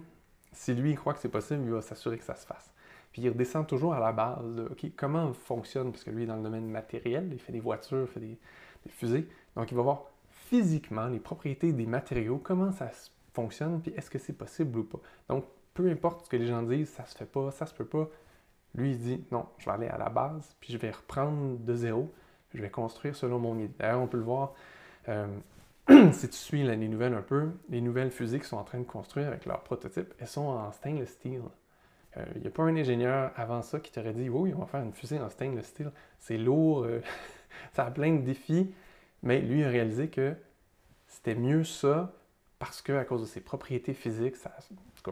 si 0.52 0.72
lui 0.74 0.92
il 0.92 0.96
croit 0.96 1.12
que 1.12 1.20
c'est 1.20 1.28
possible, 1.28 1.62
il 1.64 1.70
va 1.70 1.82
s'assurer 1.82 2.16
que 2.16 2.24
ça 2.24 2.36
se 2.36 2.46
fasse. 2.46 2.70
Puis 3.12 3.22
il 3.22 3.28
redescend 3.28 3.66
toujours 3.66 3.94
à 3.94 4.00
la 4.00 4.12
base 4.12 4.54
de 4.54 4.62
OK, 4.64 4.90
comment 4.96 5.32
fonctionne, 5.32 5.90
parce 5.90 6.04
que 6.04 6.10
lui 6.10 6.22
est 6.22 6.26
dans 6.26 6.36
le 6.36 6.42
domaine 6.42 6.70
matériel, 6.70 7.28
il 7.32 7.38
fait 7.38 7.52
des 7.52 7.60
voitures, 7.60 8.06
il 8.08 8.12
fait 8.12 8.20
des, 8.20 8.38
fusées. 8.88 9.28
Donc 9.56 9.70
il 9.72 9.76
va 9.76 9.82
voir 9.82 10.04
physiquement 10.28 11.08
les 11.08 11.18
propriétés 11.18 11.72
des 11.72 11.86
matériaux, 11.86 12.38
comment 12.38 12.70
ça 12.70 12.90
fonctionne, 13.34 13.80
puis 13.80 13.92
est-ce 13.96 14.10
que 14.10 14.18
c'est 14.18 14.32
possible 14.32 14.78
ou 14.78 14.84
pas. 14.84 15.00
Donc 15.28 15.44
peu 15.74 15.90
importe 15.90 16.24
ce 16.24 16.30
que 16.30 16.36
les 16.36 16.46
gens 16.46 16.62
disent, 16.62 16.88
ça 16.90 17.04
se 17.04 17.16
fait 17.16 17.26
pas, 17.26 17.50
ça 17.50 17.66
se 17.66 17.74
peut 17.74 17.84
pas, 17.84 18.08
Lui, 18.76 18.92
il 18.92 18.98
dit 18.98 19.24
non, 19.30 19.46
je 19.58 19.64
vais 19.64 19.72
aller 19.72 19.88
à 19.88 19.98
la 19.98 20.08
base, 20.08 20.54
puis 20.60 20.72
je 20.72 20.78
vais 20.78 20.90
reprendre 20.90 21.58
de 21.58 21.74
zéro, 21.74 22.12
je 22.54 22.60
vais 22.60 22.70
construire 22.70 23.16
selon 23.16 23.38
mon 23.38 23.58
idée. 23.58 23.74
D'ailleurs, 23.78 24.00
on 24.00 24.06
peut 24.06 24.18
le 24.18 24.22
voir, 24.22 24.54
euh, 25.08 25.26
si 26.12 26.28
tu 26.28 26.36
suis 26.36 26.62
les 26.62 26.76
nouvelles 26.88 27.14
un 27.14 27.22
peu, 27.22 27.50
les 27.68 27.80
nouvelles 27.80 28.10
fusées 28.10 28.38
qui 28.38 28.46
sont 28.46 28.56
en 28.56 28.64
train 28.64 28.78
de 28.78 28.84
construire 28.84 29.28
avec 29.28 29.46
leurs 29.46 29.62
prototypes, 29.62 30.12
elles 30.18 30.26
sont 30.26 30.46
en 30.46 30.72
stainless 30.72 31.10
steel. 31.10 31.42
Il 32.16 32.22
euh, 32.22 32.40
n'y 32.40 32.46
a 32.46 32.50
pas 32.50 32.62
un 32.62 32.76
ingénieur 32.76 33.30
avant 33.36 33.62
ça 33.62 33.80
qui 33.80 33.92
t'aurait 33.92 34.14
dit 34.14 34.28
Oui, 34.28 34.52
on 34.54 34.60
va 34.60 34.66
faire 34.66 34.82
une 34.82 34.92
fusée 34.92 35.18
en 35.18 35.28
stainless 35.28 35.66
steel. 35.66 35.92
C'est 36.18 36.38
lourd, 36.38 36.84
euh, 36.84 37.02
ça 37.72 37.86
a 37.86 37.90
plein 37.90 38.14
de 38.14 38.22
défis. 38.22 38.74
Mais 39.22 39.40
lui 39.40 39.64
a 39.64 39.68
réalisé 39.68 40.08
que 40.08 40.34
c'était 41.06 41.34
mieux 41.34 41.64
ça 41.64 42.12
parce 42.58 42.80
qu'à 42.82 43.04
cause 43.04 43.22
de 43.22 43.26
ses 43.26 43.40
propriétés 43.40 43.94
physiques, 43.94 44.36
ça, 44.36 44.54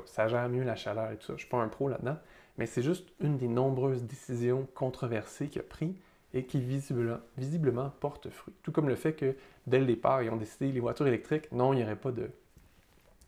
ça 0.06 0.28
gère 0.28 0.49
mieux 0.49 0.62
la 0.62 0.76
chaleur 0.76 1.11
et 1.11 1.16
tout 1.16 1.23
ça. 1.23 1.28
Je 1.28 1.33
ne 1.35 1.38
suis 1.38 1.49
pas 1.49 1.59
un 1.59 1.68
pro 1.68 1.88
là-dedans, 1.88 2.16
mais 2.58 2.66
c'est 2.66 2.82
juste 2.82 3.08
une 3.20 3.37
des 3.37 3.49
nombreuses 3.49 4.04
décisions 4.04 4.66
controversées 4.75 5.49
qu'il 5.49 5.61
a 5.61 5.64
prises 5.64 5.94
et 6.32 6.44
qui 6.44 6.61
visiblement, 6.61 7.90
porte 8.00 8.28
fruit. 8.28 8.54
Tout 8.62 8.73
comme 8.73 8.88
le 8.88 8.96
fait 8.96 9.14
que 9.14 9.37
dès 9.66 9.78
le 9.78 9.87
départ, 9.87 10.23
ils 10.23 10.30
ont 10.30 10.37
décidé 10.37 10.73
les 10.73 10.80
voitures 10.80 11.06
électriques, 11.06 11.50
non, 11.52 11.73
il 11.73 11.76
n'y 11.76 11.84
aurait 11.84 11.96
pas 11.96 12.11
de 12.11 12.28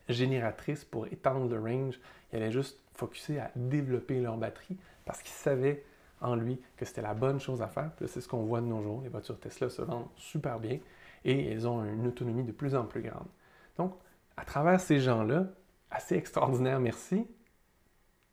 génératrice 0.08 0.84
pour 0.84 1.06
étendre 1.06 1.48
le 1.48 1.60
range. 1.60 2.00
Ils 2.32 2.36
allaient 2.36 2.52
juste 2.52 2.80
focuser 2.94 3.38
à 3.38 3.50
développer 3.54 4.20
leur 4.20 4.36
batterie 4.36 4.76
parce 5.04 5.22
qu'ils 5.22 5.34
savaient 5.34 5.84
en 6.20 6.34
lui 6.34 6.60
que 6.76 6.84
c'était 6.84 7.02
la 7.02 7.14
bonne 7.14 7.38
chose 7.38 7.62
à 7.62 7.68
faire. 7.68 7.92
c'est 8.06 8.20
ce 8.20 8.26
qu'on 8.26 8.42
voit 8.42 8.60
de 8.60 8.66
nos 8.66 8.82
jours. 8.82 9.02
Les 9.02 9.08
voitures 9.08 9.38
Tesla 9.38 9.68
se 9.68 9.82
vendent 9.82 10.08
super 10.16 10.58
bien 10.58 10.78
et 11.24 11.52
elles 11.52 11.68
ont 11.68 11.84
une 11.84 12.08
autonomie 12.08 12.44
de 12.44 12.52
plus 12.52 12.74
en 12.74 12.84
plus 12.84 13.02
grande. 13.02 13.28
Donc, 13.76 13.94
à 14.36 14.44
travers 14.44 14.80
ces 14.80 14.98
gens-là, 14.98 15.46
assez 15.90 16.16
extraordinaires, 16.16 16.80
merci, 16.80 17.26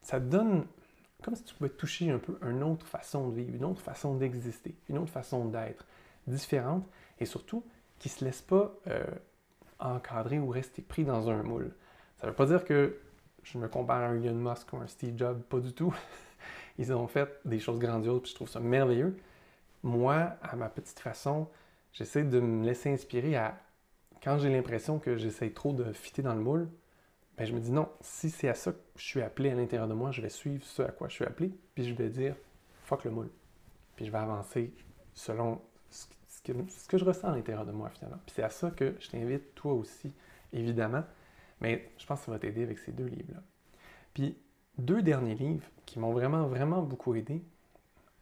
ça 0.01 0.19
donne 0.19 0.65
comme 1.23 1.35
si 1.35 1.43
tu 1.43 1.55
pouvais 1.55 1.69
toucher 1.69 2.11
un 2.11 2.19
peu 2.19 2.37
une 2.47 2.63
autre 2.63 2.85
façon 2.85 3.29
de 3.29 3.35
vivre, 3.35 3.55
une 3.55 3.65
autre 3.65 3.81
façon 3.81 4.15
d'exister, 4.15 4.75
une 4.89 4.97
autre 4.97 5.11
façon 5.11 5.45
d'être, 5.45 5.85
différente 6.27 6.87
et 7.19 7.25
surtout 7.25 7.65
qui 7.99 8.09
ne 8.09 8.13
se 8.13 8.25
laisse 8.25 8.41
pas 8.41 8.73
euh, 8.87 9.03
encadrer 9.79 10.39
ou 10.39 10.49
rester 10.49 10.81
pris 10.81 11.03
dans 11.03 11.29
un 11.29 11.43
moule. 11.43 11.73
Ça 12.17 12.27
ne 12.27 12.31
veut 12.31 12.35
pas 12.35 12.45
dire 12.45 12.63
que 12.65 12.97
je 13.43 13.57
me 13.57 13.67
compare 13.67 14.01
à 14.01 14.07
un 14.07 14.21
Elon 14.21 14.35
Musk 14.35 14.71
ou 14.73 14.77
un 14.77 14.87
Steve 14.87 15.17
Jobs, 15.17 15.41
pas 15.43 15.59
du 15.59 15.73
tout. 15.73 15.93
Ils 16.77 16.93
ont 16.93 17.07
fait 17.07 17.39
des 17.45 17.59
choses 17.59 17.79
grandioses, 17.79 18.21
puis 18.21 18.31
je 18.31 18.35
trouve 18.35 18.49
ça 18.49 18.59
merveilleux. 18.59 19.17
Moi, 19.83 20.33
à 20.41 20.55
ma 20.55 20.69
petite 20.69 20.99
façon, 20.99 21.49
j'essaie 21.91 22.23
de 22.23 22.39
me 22.39 22.65
laisser 22.65 22.91
inspirer 22.91 23.35
à 23.35 23.57
quand 24.23 24.37
j'ai 24.39 24.49
l'impression 24.49 24.99
que 24.99 25.17
j'essaie 25.17 25.49
trop 25.49 25.73
de 25.73 25.91
fitter 25.91 26.21
dans 26.21 26.33
le 26.33 26.39
moule, 26.39 26.69
ben 27.37 27.45
je 27.45 27.53
me 27.53 27.59
dis 27.59 27.71
non, 27.71 27.89
si 28.01 28.29
c'est 28.29 28.47
à 28.47 28.53
ça 28.53 28.71
que 28.71 28.77
je 28.95 29.03
suis 29.03 29.21
appelé 29.21 29.49
à 29.49 29.55
l'intérieur 29.55 29.87
de 29.87 29.93
moi, 29.93 30.11
je 30.11 30.21
vais 30.21 30.29
suivre 30.29 30.63
ce 30.63 30.83
à 30.83 30.91
quoi 30.91 31.09
je 31.09 31.15
suis 31.15 31.25
appelé, 31.25 31.51
puis 31.73 31.85
je 31.85 31.93
vais 31.93 32.09
dire 32.09 32.35
fuck 32.83 33.03
le 33.05 33.11
moule. 33.11 33.29
Puis 33.95 34.05
je 34.05 34.11
vais 34.11 34.17
avancer 34.17 34.73
selon 35.13 35.61
ce 35.89 36.05
que, 36.43 36.53
ce 36.67 36.87
que 36.87 36.97
je 36.97 37.05
ressens 37.05 37.29
à 37.29 37.35
l'intérieur 37.35 37.65
de 37.65 37.71
moi 37.71 37.89
finalement. 37.89 38.19
Puis 38.25 38.35
c'est 38.35 38.43
à 38.43 38.49
ça 38.49 38.71
que 38.71 38.95
je 38.99 39.09
t'invite, 39.09 39.55
toi 39.55 39.73
aussi, 39.73 40.11
évidemment. 40.51 41.03
Mais 41.61 41.89
je 41.97 42.05
pense 42.05 42.19
que 42.19 42.25
ça 42.25 42.31
va 42.31 42.39
t'aider 42.39 42.63
avec 42.63 42.77
ces 42.79 42.91
deux 42.91 43.05
livres-là. 43.05 43.41
Puis 44.13 44.37
deux 44.77 45.01
derniers 45.01 45.35
livres 45.35 45.67
qui 45.85 45.99
m'ont 45.99 46.11
vraiment, 46.11 46.47
vraiment 46.47 46.81
beaucoup 46.81 47.15
aidé. 47.15 47.41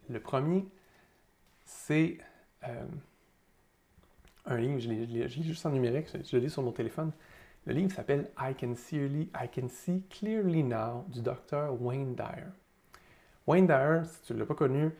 Le 0.10 0.20
premier, 0.20 0.66
c'est 1.66 2.18
euh, 2.68 2.86
un 4.46 4.58
livre, 4.58 4.80
je 4.80 4.90
l'ai 4.90 5.30
juste 5.30 5.66
en 5.66 5.72
numérique, 5.72 6.08
je 6.14 6.38
l'ai 6.38 6.50
sur 6.50 6.64
mon 6.64 6.72
téléphone. 6.72 7.12
Le 7.66 7.74
livre 7.74 7.92
s'appelle 7.92 8.30
I 8.40 8.56
Can, 8.60 8.76
See 8.76 8.98
I 8.98 9.50
Can 9.54 9.68
See 9.70 10.04
Clearly 10.10 10.64
Now 10.64 11.06
du 11.10 11.22
docteur 11.22 11.80
Wayne 11.82 12.16
Dyer. 12.16 12.48
Wayne 13.48 13.68
Dyer, 13.68 14.02
si 14.06 14.22
tu 14.22 14.34
ne 14.34 14.40
l'as 14.40 14.46
pas 14.46 14.56
connu, 14.56 14.92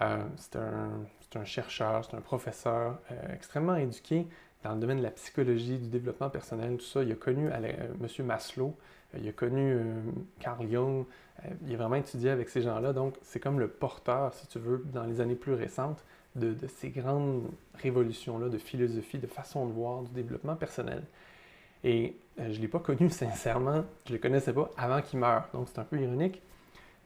euh, 0.00 0.24
c'est 0.36 0.56
un, 0.56 1.44
chercheur, 1.44 2.04
c'est 2.04 2.16
un 2.16 2.20
professeur 2.20 3.00
euh, 3.10 3.34
extrêmement 3.34 3.76
éduqué 3.76 4.26
dans 4.64 4.74
le 4.74 4.80
domaine 4.80 4.98
de 4.98 5.02
la 5.02 5.10
psychologie, 5.10 5.78
du 5.78 5.88
développement 5.88 6.30
personnel, 6.30 6.76
tout 6.76 6.84
ça. 6.84 7.02
Il 7.02 7.12
a 7.12 7.14
connu 7.14 7.48
M. 7.48 8.26
Maslow, 8.26 8.76
il 9.16 9.28
a 9.28 9.32
connu 9.32 9.72
euh, 9.72 9.94
Carl 10.40 10.68
Jung, 10.70 11.04
euh, 11.44 11.48
il 11.66 11.74
a 11.74 11.76
vraiment 11.76 11.96
étudié 11.96 12.30
avec 12.30 12.48
ces 12.48 12.62
gens-là. 12.62 12.92
Donc, 12.92 13.14
c'est 13.22 13.40
comme 13.40 13.58
le 13.58 13.68
porteur, 13.68 14.34
si 14.34 14.46
tu 14.46 14.58
veux, 14.58 14.84
dans 14.92 15.04
les 15.04 15.20
années 15.20 15.34
plus 15.34 15.54
récentes, 15.54 16.04
de, 16.36 16.54
ces 16.68 16.90
grandes 16.90 17.48
révolutions-là 17.74 18.48
de 18.48 18.58
philosophie, 18.58 19.18
de 19.18 19.26
façon 19.26 19.66
de 19.66 19.72
voir, 19.72 20.02
du 20.02 20.12
développement 20.12 20.56
personnel. 20.56 21.02
Et 21.84 22.16
euh, 22.40 22.48
je 22.50 22.56
ne 22.56 22.62
l'ai 22.62 22.68
pas 22.68 22.78
connu 22.80 23.10
sincèrement, 23.10 23.84
je 24.06 24.12
ne 24.12 24.16
le 24.18 24.22
connaissais 24.22 24.52
pas 24.52 24.70
avant 24.76 25.02
qu'il 25.02 25.18
meure. 25.18 25.48
Donc, 25.52 25.68
c'est 25.72 25.78
un 25.78 25.84
peu 25.84 26.00
ironique. 26.00 26.42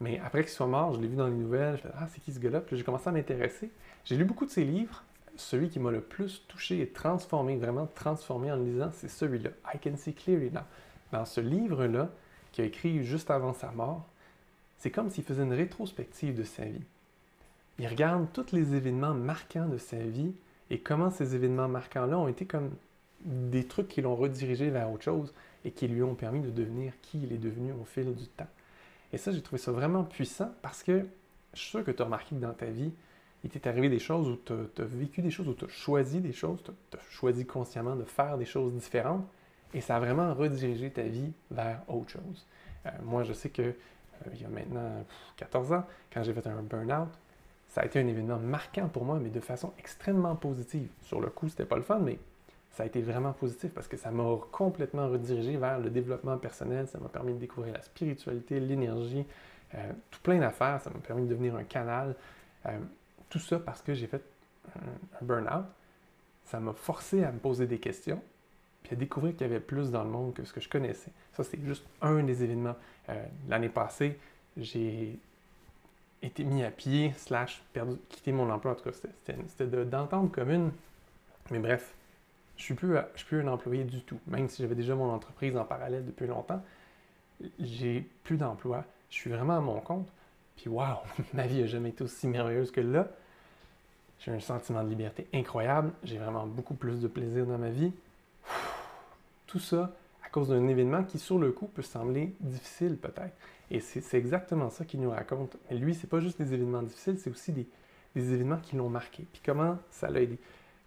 Mais 0.00 0.20
après 0.24 0.42
qu'il 0.42 0.50
soit 0.50 0.66
mort, 0.66 0.94
je 0.94 1.00
l'ai 1.00 1.06
vu 1.06 1.16
dans 1.16 1.28
les 1.28 1.36
nouvelles, 1.36 1.78
je 1.82 1.86
me 1.86 1.92
Ah, 1.96 2.08
c'est 2.12 2.20
qui 2.20 2.32
ce 2.32 2.40
gars-là? 2.40 2.60
Puis 2.60 2.76
j'ai 2.76 2.82
commencé 2.82 3.08
à 3.08 3.12
m'intéresser. 3.12 3.70
J'ai 4.04 4.16
lu 4.16 4.24
beaucoup 4.24 4.46
de 4.46 4.50
ses 4.50 4.64
livres. 4.64 5.04
Celui 5.36 5.68
qui 5.68 5.78
m'a 5.78 5.90
le 5.90 6.00
plus 6.00 6.44
touché 6.48 6.80
et 6.80 6.88
transformé, 6.88 7.56
vraiment 7.56 7.86
transformé 7.86 8.52
en 8.52 8.56
le 8.56 8.64
lisant, 8.64 8.90
c'est 8.92 9.08
celui-là, 9.08 9.50
I 9.72 9.78
Can 9.78 9.96
See 9.96 10.12
Clearly 10.12 10.50
Now 10.50 10.60
dans 11.12 11.24
ce 11.24 11.40
livre-là, 11.40 12.10
qu'il 12.50 12.64
a 12.64 12.66
écrit 12.66 13.04
juste 13.04 13.30
avant 13.30 13.52
sa 13.52 13.70
mort, 13.70 14.06
c'est 14.78 14.90
comme 14.90 15.10
s'il 15.10 15.24
faisait 15.24 15.44
une 15.44 15.52
rétrospective 15.52 16.36
de 16.36 16.42
sa 16.42 16.64
vie. 16.64 16.82
Il 17.78 17.86
regarde 17.86 18.26
tous 18.32 18.52
les 18.52 18.74
événements 18.74 19.14
marquants 19.14 19.68
de 19.68 19.78
sa 19.78 19.98
vie 19.98 20.34
et 20.70 20.80
comment 20.80 21.10
ces 21.10 21.34
événements 21.34 21.68
marquants-là 21.68 22.18
ont 22.18 22.28
été 22.28 22.46
comme 22.46 22.70
des 23.24 23.64
trucs 23.64 23.88
qui 23.88 24.02
l'ont 24.02 24.16
redirigé 24.16 24.70
vers 24.70 24.90
autre 24.90 25.04
chose 25.04 25.32
et 25.64 25.70
qui 25.70 25.88
lui 25.88 26.02
ont 26.02 26.14
permis 26.14 26.40
de 26.40 26.50
devenir 26.50 26.92
qui 27.02 27.22
il 27.22 27.32
est 27.32 27.38
devenu 27.38 27.72
au 27.72 27.84
fil 27.84 28.14
du 28.14 28.26
temps. 28.26 28.48
Et 29.12 29.18
ça, 29.18 29.30
j'ai 29.30 29.42
trouvé 29.42 29.60
ça 29.60 29.72
vraiment 29.72 30.04
puissant 30.04 30.52
parce 30.62 30.82
que 30.82 31.06
je 31.54 31.60
suis 31.60 31.70
sûr 31.70 31.84
que 31.84 31.90
tu 31.90 32.02
as 32.02 32.04
remarqué 32.04 32.34
que 32.34 32.40
dans 32.40 32.54
ta 32.54 32.66
vie, 32.66 32.92
il 33.44 33.50
t'est 33.50 33.66
arrivé 33.66 33.88
des 33.88 33.98
choses 33.98 34.28
où 34.28 34.36
tu 34.36 34.52
as, 34.52 34.84
vécu 34.84 35.20
des 35.20 35.30
choses, 35.30 35.48
où 35.48 35.54
tu 35.54 35.64
as 35.64 35.68
choisi 35.68 36.20
des 36.20 36.32
choses, 36.32 36.62
tu 36.62 36.70
as 36.96 37.00
choisi 37.10 37.44
consciemment 37.44 37.96
de 37.96 38.04
faire 38.04 38.38
des 38.38 38.44
choses 38.44 38.72
différentes. 38.72 39.26
Et 39.74 39.80
ça 39.80 39.96
a 39.96 40.00
vraiment 40.00 40.34
redirigé 40.34 40.90
ta 40.90 41.02
vie 41.02 41.32
vers 41.50 41.82
autre 41.88 42.10
chose. 42.10 42.46
Euh, 42.86 42.90
moi, 43.02 43.22
je 43.24 43.32
sais 43.32 43.48
que 43.48 43.62
euh, 43.62 43.74
il 44.34 44.42
y 44.42 44.44
a 44.44 44.48
maintenant 44.48 45.04
14 45.36 45.72
ans, 45.72 45.84
quand 46.12 46.22
j'ai 46.22 46.32
fait 46.32 46.46
un 46.46 46.62
burn-out, 46.62 47.08
ça 47.68 47.80
a 47.80 47.86
été 47.86 47.98
un 47.98 48.06
événement 48.06 48.38
marquant 48.38 48.88
pour 48.88 49.04
moi, 49.04 49.18
mais 49.20 49.30
de 49.30 49.40
façon 49.40 49.72
extrêmement 49.78 50.36
positive. 50.36 50.90
Sur 51.00 51.20
le 51.20 51.30
coup, 51.30 51.48
c'était 51.48 51.64
pas 51.64 51.76
le 51.76 51.82
fun, 51.82 52.00
mais 52.00 52.18
ça 52.72 52.84
a 52.84 52.86
été 52.86 53.02
vraiment 53.02 53.32
positif 53.32 53.70
parce 53.72 53.86
que 53.86 53.96
ça 53.96 54.10
m'a 54.10 54.24
complètement 54.50 55.08
redirigé 55.08 55.56
vers 55.56 55.78
le 55.78 55.90
développement 55.90 56.38
personnel. 56.38 56.88
Ça 56.88 56.98
m'a 56.98 57.08
permis 57.08 57.34
de 57.34 57.38
découvrir 57.38 57.74
la 57.74 57.82
spiritualité, 57.82 58.60
l'énergie, 58.60 59.26
euh, 59.74 59.92
tout 60.10 60.20
plein 60.22 60.38
d'affaires. 60.38 60.80
Ça 60.80 60.90
m'a 60.90 60.98
permis 60.98 61.24
de 61.24 61.28
devenir 61.28 61.54
un 61.56 61.64
canal. 61.64 62.14
tout 63.28 63.38
ça 63.38 63.58
parce 63.58 63.82
que 63.82 63.94
j'ai 63.94 64.06
fait 64.06 64.22
un 64.76 65.24
burn-out. 65.24 65.66
Ça 66.44 66.60
m'a 66.60 66.72
forcé 66.72 67.24
à 67.24 67.32
me 67.32 67.38
poser 67.38 67.66
des 67.66 67.78
questions 67.78 68.20
puis 68.82 68.94
à 68.94 68.96
découvrir 68.96 69.32
qu'il 69.36 69.46
y 69.46 69.50
avait 69.50 69.60
plus 69.60 69.90
dans 69.90 70.04
le 70.04 70.10
monde 70.10 70.34
que 70.34 70.44
ce 70.44 70.52
que 70.52 70.60
je 70.60 70.68
connaissais. 70.68 71.12
Ça, 71.32 71.44
c'est 71.44 71.60
juste 71.64 71.84
un 72.00 72.22
des 72.22 72.42
événements. 72.42 72.76
Euh, 73.08 73.24
l'année 73.48 73.68
passée, 73.68 74.18
j'ai 74.56 75.18
été 76.22 76.44
mis 76.44 76.62
à 76.64 76.70
pied, 76.70 77.12
slash, 77.16 77.62
quitté 78.08 78.32
mon 78.32 78.50
emploi. 78.50 78.72
En 78.72 78.74
tout 78.74 78.90
cas, 78.90 78.92
c'était 78.92 79.84
d'entente 79.84 80.32
commune. 80.32 80.72
Mais 81.50 81.58
bref, 81.58 81.94
je 82.56 82.62
suis 82.64 82.74
plus, 82.74 82.94
je 83.14 83.18
suis 83.18 83.26
plus 83.26 83.40
un 83.40 83.48
employé 83.48 83.84
du 83.84 84.02
tout. 84.02 84.18
Même 84.26 84.48
si 84.48 84.62
j'avais 84.62 84.74
déjà 84.74 84.94
mon 84.94 85.10
entreprise 85.10 85.56
en 85.56 85.64
parallèle 85.64 86.04
depuis 86.04 86.26
longtemps, 86.26 86.62
j'ai 87.58 88.08
plus 88.24 88.36
d'emploi. 88.36 88.84
Je 89.10 89.16
suis 89.16 89.30
vraiment 89.30 89.56
à 89.56 89.60
mon 89.60 89.80
compte. 89.80 90.08
Puis 90.56 90.68
waouh, 90.68 90.98
ma 91.34 91.46
vie 91.46 91.60
n'a 91.60 91.66
jamais 91.66 91.90
été 91.90 92.04
aussi 92.04 92.28
merveilleuse 92.28 92.70
que 92.70 92.80
là. 92.80 93.08
J'ai 94.20 94.30
un 94.30 94.40
sentiment 94.40 94.84
de 94.84 94.88
liberté 94.88 95.26
incroyable. 95.34 95.92
J'ai 96.04 96.18
vraiment 96.18 96.46
beaucoup 96.46 96.74
plus 96.74 97.00
de 97.00 97.08
plaisir 97.08 97.44
dans 97.44 97.58
ma 97.58 97.70
vie. 97.70 97.92
Tout 99.46 99.58
ça 99.58 99.92
à 100.24 100.28
cause 100.28 100.48
d'un 100.48 100.68
événement 100.68 101.02
qui, 101.02 101.18
sur 101.18 101.38
le 101.38 101.50
coup, 101.50 101.66
peut 101.66 101.82
sembler 101.82 102.32
difficile 102.40 102.96
peut-être. 102.96 103.34
Et 103.72 103.80
c'est 103.80 104.18
exactement 104.18 104.68
ça 104.68 104.84
qu'il 104.84 105.00
nous 105.00 105.10
raconte. 105.10 105.56
Mais 105.70 105.76
lui, 105.76 105.94
c'est 105.94 106.06
pas 106.06 106.20
juste 106.20 106.40
des 106.40 106.52
événements 106.52 106.82
difficiles, 106.82 107.18
c'est 107.18 107.30
aussi 107.30 107.52
des, 107.52 107.66
événements 108.14 108.58
qui 108.58 108.76
l'ont 108.76 108.90
marqué. 108.90 109.24
Puis 109.32 109.40
comment 109.44 109.78
ça 109.90 110.10
l'a 110.10 110.20
aidé? 110.20 110.38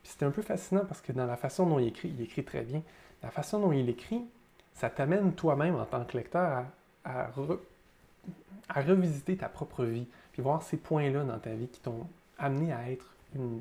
Puis 0.05 0.13
c'est 0.15 0.23
un 0.23 0.29
peu 0.29 0.43
fascinant 0.43 0.85
parce 0.85 1.01
que 1.01 1.11
dans 1.11 1.25
la 1.25 1.35
façon 1.35 1.65
dont 1.65 1.79
il 1.79 1.87
écrit, 1.87 2.13
il 2.15 2.21
écrit 2.21 2.43
très 2.43 2.61
bien. 2.61 2.83
La 3.23 3.31
façon 3.31 3.59
dont 3.59 3.71
il 3.71 3.89
écrit, 3.89 4.21
ça 4.75 4.87
t'amène 4.87 5.33
toi-même 5.33 5.73
en 5.73 5.85
tant 5.85 6.05
que 6.05 6.15
lecteur 6.15 6.63
à, 7.03 7.31
revisiter 8.69 9.35
ta 9.35 9.49
propre 9.49 9.83
vie, 9.83 10.05
puis 10.31 10.43
voir 10.43 10.61
ces 10.61 10.77
points-là 10.77 11.23
dans 11.23 11.39
ta 11.39 11.55
vie 11.55 11.67
qui 11.67 11.79
t'ont 11.79 12.07
amené 12.37 12.71
à 12.71 12.91
être 12.91 13.15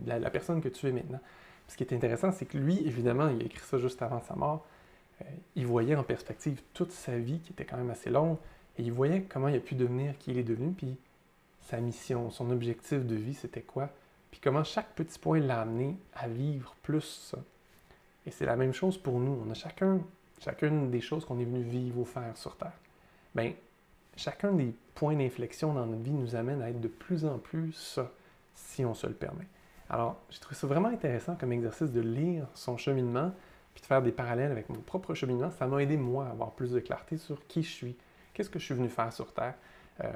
la, 0.04 0.28
personne 0.28 0.60
que 0.60 0.68
tu 0.68 0.86
es 0.86 0.92
maintenant. 0.92 1.20
ce 1.66 1.78
qui 1.78 1.82
est 1.82 1.94
intéressant, 1.94 2.30
c'est 2.30 2.44
que 2.44 2.58
lui, 2.58 2.86
évidemment, 2.86 3.30
il 3.30 3.40
a 3.40 3.46
écrit 3.46 3.64
ça 3.64 3.78
juste 3.78 4.02
avant 4.02 4.20
sa 4.20 4.34
mort, 4.34 4.66
euh, 5.22 5.24
il 5.56 5.66
voyait 5.66 5.94
en 5.94 6.02
perspective 6.02 6.60
toute 6.74 6.92
sa 6.92 7.16
vie 7.16 7.38
qui 7.38 7.52
était 7.52 7.64
quand 7.64 7.78
même 7.78 7.90
assez 7.90 8.10
longue 8.10 8.36
et 8.76 8.82
il 8.82 8.92
voyait 8.92 9.22
comment 9.22 9.48
il 9.48 9.56
a 9.56 9.60
pu 9.60 9.76
devenir 9.76 10.18
qui 10.18 10.32
il 10.32 10.38
est 10.38 10.44
devenu, 10.44 10.72
puis 10.72 10.94
sa 11.62 11.78
mission, 11.78 12.30
son 12.30 12.50
objectif 12.50 13.06
de 13.06 13.14
vie, 13.14 13.32
c'était 13.32 13.62
quoi, 13.62 13.88
puis 14.34 14.40
comment 14.42 14.64
chaque 14.64 14.92
petit 14.96 15.16
point 15.16 15.38
l'a 15.38 15.60
amené 15.60 15.96
à 16.12 16.26
vivre 16.26 16.74
plus 16.82 17.30
ça. 17.30 17.38
Et 18.26 18.32
c'est 18.32 18.44
la 18.44 18.56
même 18.56 18.72
chose 18.72 18.98
pour 18.98 19.20
nous. 19.20 19.40
On 19.46 19.48
a 19.48 19.54
chacun, 19.54 20.00
chacune 20.40 20.90
des 20.90 21.00
choses 21.00 21.24
qu'on 21.24 21.38
est 21.38 21.44
venu 21.44 21.62
vivre 21.62 22.00
ou 22.00 22.04
faire 22.04 22.36
sur 22.36 22.56
Terre. 22.56 22.72
Bien, 23.32 23.52
chacun 24.16 24.50
des 24.50 24.74
points 24.96 25.14
d'inflexion 25.14 25.72
dans 25.72 25.86
notre 25.86 26.02
vie 26.02 26.10
nous 26.10 26.34
amènent 26.34 26.62
à 26.62 26.70
être 26.70 26.80
de 26.80 26.88
plus 26.88 27.24
en 27.24 27.38
plus 27.38 27.74
ça, 27.74 28.10
si 28.56 28.84
on 28.84 28.92
se 28.92 29.06
le 29.06 29.12
permet. 29.14 29.46
Alors, 29.88 30.20
j'ai 30.30 30.40
trouvé 30.40 30.56
ça 30.56 30.66
vraiment 30.66 30.88
intéressant 30.88 31.36
comme 31.36 31.52
exercice 31.52 31.92
de 31.92 32.00
lire 32.00 32.48
son 32.54 32.76
cheminement, 32.76 33.30
puis 33.72 33.82
de 33.82 33.86
faire 33.86 34.02
des 34.02 34.10
parallèles 34.10 34.50
avec 34.50 34.68
mon 34.68 34.80
propre 34.80 35.14
cheminement. 35.14 35.52
Ça 35.52 35.68
m'a 35.68 35.80
aidé, 35.80 35.96
moi, 35.96 36.26
à 36.26 36.30
avoir 36.30 36.50
plus 36.50 36.72
de 36.72 36.80
clarté 36.80 37.18
sur 37.18 37.46
qui 37.46 37.62
je 37.62 37.70
suis, 37.70 37.96
qu'est-ce 38.32 38.50
que 38.50 38.58
je 38.58 38.64
suis 38.64 38.74
venu 38.74 38.88
faire 38.88 39.12
sur 39.12 39.32
Terre. 39.32 39.54
Euh, 40.02 40.12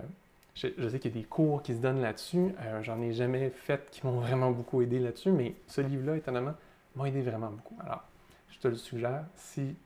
je, 0.58 0.88
sais 0.88 0.98
qu'il 0.98 1.14
y 1.14 1.18
a 1.18 1.20
des 1.20 1.26
cours 1.26 1.62
qui 1.62 1.74
se 1.74 1.78
donnent 1.78 2.00
là-dessus. 2.00 2.52
Euh, 2.60 2.82
j'en 2.82 3.00
ai 3.00 3.12
jamais 3.12 3.50
fait 3.50 3.88
qui 3.90 4.04
m'ont 4.04 4.18
vraiment 4.18 4.50
beaucoup 4.50 4.82
aidé 4.82 4.98
là-dessus, 4.98 5.30
mais 5.30 5.54
ce 5.68 5.80
livre-là, 5.80 6.16
étonnamment, 6.16 6.54
m'a 6.96 7.08
aidé 7.08 7.22
vraiment 7.22 7.50
beaucoup. 7.50 7.76
Alors, 7.84 8.02
je 8.50 8.58
te 8.58 8.68
le 8.68 8.74
suggère 8.74 9.24
si 9.36 9.76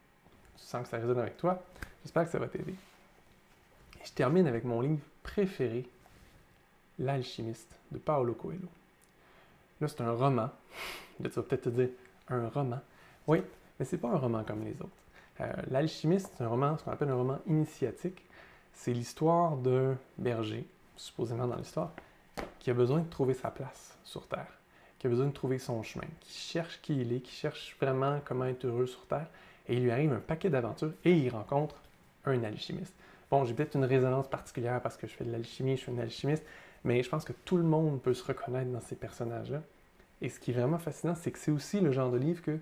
tu 0.57 0.65
sens 0.65 0.83
que 0.83 0.89
ça 0.89 0.97
résonne 0.97 1.19
avec 1.19 1.37
toi. 1.37 1.63
J'espère 2.03 2.25
que 2.25 2.31
ça 2.31 2.39
va 2.39 2.49
t'aider. 2.49 2.75
Je 4.03 4.13
termine 4.13 4.47
avec 4.47 4.65
mon 4.65 4.81
livre 4.81 5.03
préféré, 5.23 5.87
L'alchimiste 6.99 7.75
de 7.91 7.99
Paolo 7.99 8.35
Coelho. 8.35 8.69
Là, 9.81 9.89
c'est 9.89 10.03
un 10.03 10.13
roman. 10.13 10.51
tu 11.23 11.29
vas 11.29 11.43
peut-être 11.43 11.63
te 11.63 11.69
dire 11.71 11.89
un 12.29 12.49
roman? 12.49 12.81
Oui, 13.27 13.43
mais 13.79 13.85
c'est 13.85 13.99
pas 13.99 14.09
un 14.09 14.19
roman 14.19 14.45
comme 14.45 14.63
les 14.65 14.75
autres. 14.75 14.91
Euh, 15.41 15.51
L'alchimiste, 15.71 16.31
c'est 16.37 16.45
un 16.45 16.49
roman, 16.49 16.77
ce 16.79 16.85
qu'on 16.85 16.93
appelle 16.93 17.09
un 17.09 17.17
roman 17.17 17.39
initiatique. 17.47 18.23
C'est 18.73 18.93
l'histoire 18.93 19.57
d'un 19.57 19.97
berger, 20.19 20.67
supposément 20.97 21.47
dans 21.47 21.57
l'histoire, 21.57 21.93
qui 22.59 22.71
a 22.71 22.75
besoin 22.75 23.01
de 23.01 23.09
trouver 23.09 23.35
sa 23.35 23.51
place 23.51 23.97
sur 24.05 24.27
Terre, 24.27 24.53
qui 24.99 25.07
a 25.07 25.11
besoin 25.11 25.27
de 25.27 25.33
trouver 25.33 25.59
son 25.59 25.83
chemin, 25.83 26.07
qui 26.21 26.33
cherche 26.33 26.81
qui 26.83 27.01
il 27.01 27.13
est, 27.13 27.21
qui 27.21 27.33
cherche 27.33 27.77
vraiment 27.81 28.21
comment 28.25 28.45
être 28.45 28.65
heureux 28.65 28.87
sur 28.87 29.07
Terre. 29.07 29.27
Et 29.69 29.77
il 29.77 29.85
lui 29.85 29.91
arrive 29.91 30.13
un 30.13 30.21
paquet 30.21 30.51
d'aventures 30.51 30.93
et 31.05 31.13
il 31.13 31.31
rencontre 31.31 31.77
un 32.25 32.43
alchimiste. 32.43 32.95
Bon, 33.31 33.45
j'ai 33.45 33.55
peut-être 33.55 33.77
une 33.77 33.85
résonance 33.85 34.29
particulière 34.29 34.81
parce 34.83 34.97
que 34.97 35.07
je 35.07 35.15
fais 35.15 35.25
de 35.25 35.33
l'alchimie, 35.33 35.77
je 35.77 35.83
suis 35.83 35.93
un 35.93 35.99
alchimiste, 35.99 36.45
mais 36.85 37.03
je 37.03 37.09
pense 37.09 37.25
que 37.25 37.33
tout 37.45 37.57
le 37.57 37.63
monde 37.63 38.01
peut 38.03 38.15
se 38.15 38.25
reconnaître 38.25 38.71
dans 38.71 38.81
ces 38.81 38.97
personnages-là. 38.97 39.63
Et 40.21 40.29
ce 40.29 40.39
qui 40.39 40.51
est 40.51 40.55
vraiment 40.55 40.79
fascinant, 40.79 41.15
c'est 41.15 41.31
que 41.31 41.39
c'est 41.39 41.51
aussi 41.51 41.81
le 41.81 41.93
genre 41.93 42.11
de 42.11 42.19
livre 42.19 42.43
que 42.43 42.59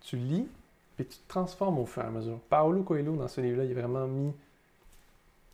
tu 0.00 0.16
lis 0.16 0.46
et 0.98 1.04
tu 1.04 1.18
te 1.18 1.28
transformes 1.28 1.78
au 1.78 1.86
fur 1.86 2.02
et 2.02 2.06
à 2.06 2.10
mesure. 2.10 2.38
Paolo 2.48 2.82
Coelho, 2.82 3.16
dans 3.16 3.28
ce 3.28 3.40
livre-là, 3.40 3.64
il 3.64 3.72
a 3.72 3.80
vraiment 3.80 4.06
mis, 4.06 4.32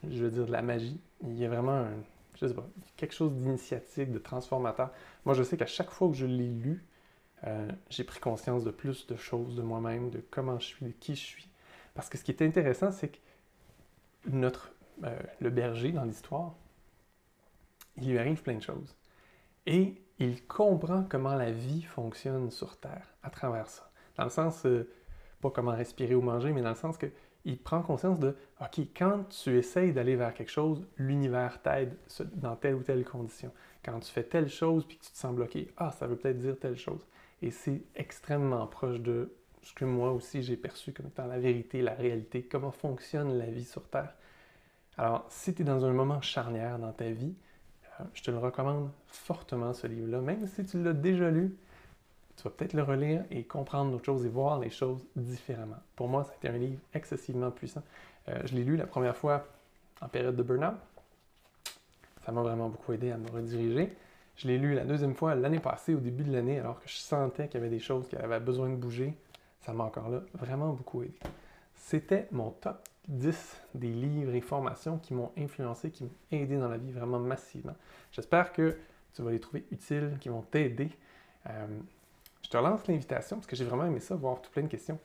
je 0.09 0.25
veux 0.25 0.31
dire, 0.31 0.47
de 0.47 0.53
la 0.53 0.63
magie. 0.63 1.01
Il 1.23 1.39
y 1.39 1.45
a 1.45 1.49
vraiment 1.49 1.87
quelque 2.97 3.15
chose 3.15 3.33
d'initiatique, 3.33 4.13
de 4.13 4.19
transformateur. 4.19 4.91
Moi, 5.25 5.35
je 5.35 5.43
sais 5.43 5.57
qu'à 5.57 5.67
chaque 5.67 5.91
fois 5.91 6.09
que 6.09 6.15
je 6.15 6.27
l'ai 6.27 6.49
lu, 6.49 6.85
euh, 7.45 7.71
j'ai 7.89 8.05
pris 8.05 8.21
conscience 8.21 8.65
de 8.65 8.71
plus 8.71 9.07
de 9.07 9.17
choses 9.17 9.57
de 9.57 9.63
moi-même, 9.63 10.11
de 10.11 10.23
comment 10.31 10.59
je 10.59 10.67
suis, 10.67 10.87
de 10.87 10.93
qui 10.93 11.15
je 11.15 11.25
suis. 11.25 11.49
Parce 11.95 12.09
que 12.09 12.19
ce 12.19 12.25
qui 12.25 12.31
est 12.31 12.43
intéressant, 12.43 12.93
c'est 12.93 13.09
que 13.09 13.19
notre, 14.27 14.73
euh, 15.05 15.19
le 15.41 15.51
berger 15.51 15.93
dans 15.93 16.05
l'histoire, 16.05 16.55
il 17.97 18.11
lui 18.11 18.19
arrive 18.19 18.43
plein 18.43 18.55
de 18.55 18.63
choses. 18.63 18.95
Et 19.67 20.03
il 20.19 20.47
comprend 20.47 21.05
comment 21.05 21.35
la 21.35 21.51
vie 21.51 21.83
fonctionne 21.83 22.51
sur 22.51 22.79
Terre 22.79 23.15
à 23.23 23.31
travers 23.31 23.69
ça. 23.69 23.91
Dans 24.17 24.25
le 24.25 24.31
sens, 24.31 24.65
euh, 24.67 24.89
pas 25.41 25.51
comment 25.51 25.73
respirer 25.73 26.15
ou 26.15 26.23
manger, 26.23 26.53
mais 26.53 26.63
dans 26.63 26.71
le 26.71 26.75
sens 26.75 26.97
que 26.97 27.07
il 27.45 27.59
prend 27.59 27.83
conscience 27.83 28.19
de, 28.19 28.37
OK, 28.61 28.81
quand 28.95 29.25
tu 29.31 29.57
essayes 29.57 29.93
d'aller 29.93 30.17
vers 30.17 30.35
quelque 30.35 30.51
chose, 30.51 30.87
l'univers 30.99 31.63
t'aide 31.63 31.97
dans 32.35 32.57
telle 32.57 32.75
ou 32.75 32.83
telle 32.83 33.05
condition. 33.05 33.51
Quand 33.83 33.99
tu 34.01 34.13
fais 34.13 34.25
telle 34.25 34.49
chose 34.49 34.85
puis 34.85 34.99
que 34.99 35.05
tu 35.05 35.13
te 35.13 35.17
sens 35.17 35.35
bloqué, 35.35 35.73
ah, 35.79 35.91
ça 35.91 36.07
veut 36.07 36.17
peut-être 36.17 36.39
dire 36.39 36.59
telle 36.59 36.77
chose. 36.77 37.07
Et 37.41 37.51
c'est 37.51 37.83
extrêmement 37.95 38.67
proche 38.67 39.01
de 39.01 39.33
ce 39.63 39.73
que 39.73 39.85
moi 39.85 40.13
aussi 40.13 40.43
j'ai 40.43 40.57
perçu 40.57 40.93
comme 40.93 41.07
étant 41.07 41.27
la 41.27 41.39
vérité, 41.39 41.81
la 41.81 41.95
réalité, 41.95 42.43
comment 42.43 42.73
fonctionne 42.73 43.39
la 43.39 43.47
vie 43.47 43.65
sur 43.65 43.89
Terre. 43.89 44.15
Alors, 44.99 45.25
si 45.31 45.55
tu 45.55 45.63
es 45.63 45.65
dans 45.65 45.85
un 45.87 45.93
moment 45.93 46.21
charnière 46.21 46.79
dans 46.79 46.93
ta 46.93 47.11
vie, 47.11 47.35
euh, 48.01 48.05
je 48.13 48.23
te 48.23 48.31
le 48.31 48.39
recommande 48.39 48.91
fortement, 49.07 49.73
ce 49.73 49.87
livre-là. 49.87 50.21
Même 50.21 50.47
si 50.47 50.65
tu 50.67 50.83
l'as 50.83 50.93
déjà 50.93 51.31
lu, 51.31 51.57
tu 52.41 52.49
vas 52.49 52.55
peut-être 52.55 52.73
le 52.73 52.83
relire 52.83 53.23
et 53.31 53.45
comprendre 53.45 53.91
d'autres 53.91 54.07
choses 54.07 54.25
et 54.25 54.31
voir 54.31 54.59
les 54.59 54.71
choses 54.71 55.05
différemment. 55.15 55.77
Pour 55.95 56.09
moi, 56.09 56.25
ça 56.25 56.33
a 56.33 56.37
été 56.37 56.49
un 56.49 56.59
livre 56.59 56.81
excessivement 56.95 57.51
puissant. 57.51 57.83
Euh, 58.29 58.41
je 58.47 58.55
l'ai 58.55 58.65
lu 58.65 58.77
la 58.77 58.87
première 58.87 59.15
fois 59.15 59.47
en 60.01 60.09
période 60.09 60.37
de 60.37 60.43
burn-out. 60.43 60.77
Ça 62.25 62.33
m'a 62.33 62.41
vraiment 62.41 62.71
beaucoup 62.71 62.95
aidé 62.95 63.11
à 63.11 63.19
me 63.19 63.29
rediriger. 63.31 63.95
Je 64.37 64.49
l'ai 64.49 64.57
lu 64.57 64.75
la 64.75 64.87
deuxième 64.87 65.15
fois 65.15 65.35
l'année 65.35 65.59
passée, 65.59 65.95
au 65.95 66.01
début 66.01 66.25
de 66.25 66.33
l'année, 66.33 66.59
alors 66.59 66.81
que 66.81 66.89
je 66.89 66.97
sentais 66.97 67.47
qu'il 67.47 67.61
y 67.61 67.63
avait 67.63 67.69
des 67.69 67.79
choses 67.79 68.09
qui 68.09 68.17
avaient 68.17 68.41
besoin 68.41 68.71
de 68.71 68.77
bouger. 68.77 69.15
Ça 69.61 69.75
m'a 69.75 69.85
encore 69.85 70.09
là 70.09 70.23
vraiment 70.33 70.73
beaucoup 70.73 71.03
aidé. 71.03 71.19
C'était 71.75 72.27
mon 72.31 72.53
top 72.53 72.89
10 73.09 73.61
des 73.75 73.93
livres 73.93 74.35
et 74.35 74.41
formations 74.41 74.97
qui 74.97 75.13
m'ont 75.13 75.31
influencé, 75.37 75.91
qui 75.91 76.05
m'ont 76.05 76.11
aidé 76.33 76.57
dans 76.57 76.69
la 76.69 76.79
vie 76.79 76.91
vraiment 76.91 77.19
massivement. 77.19 77.77
J'espère 78.13 78.55
que 78.55 78.79
tu 79.13 79.21
vas 79.21 79.31
les 79.31 79.41
trouver 79.41 79.67
utiles, 79.71 80.17
qui 80.21 80.31
vont 80.31 80.43
t'aider. 80.43 80.89
Euh, 81.47 81.67
je 82.43 82.49
te 82.49 82.57
relance 82.57 82.87
l'invitation 82.87 83.37
parce 83.37 83.47
que 83.47 83.57
j'ai 83.57 83.65
vraiment 83.65 83.85
aimé 83.85 84.01
ça, 84.01 84.17
voir 84.17 84.41
tout 84.41 84.51
plein 84.51 84.63
de 84.63 84.69
questions. 84.69 84.99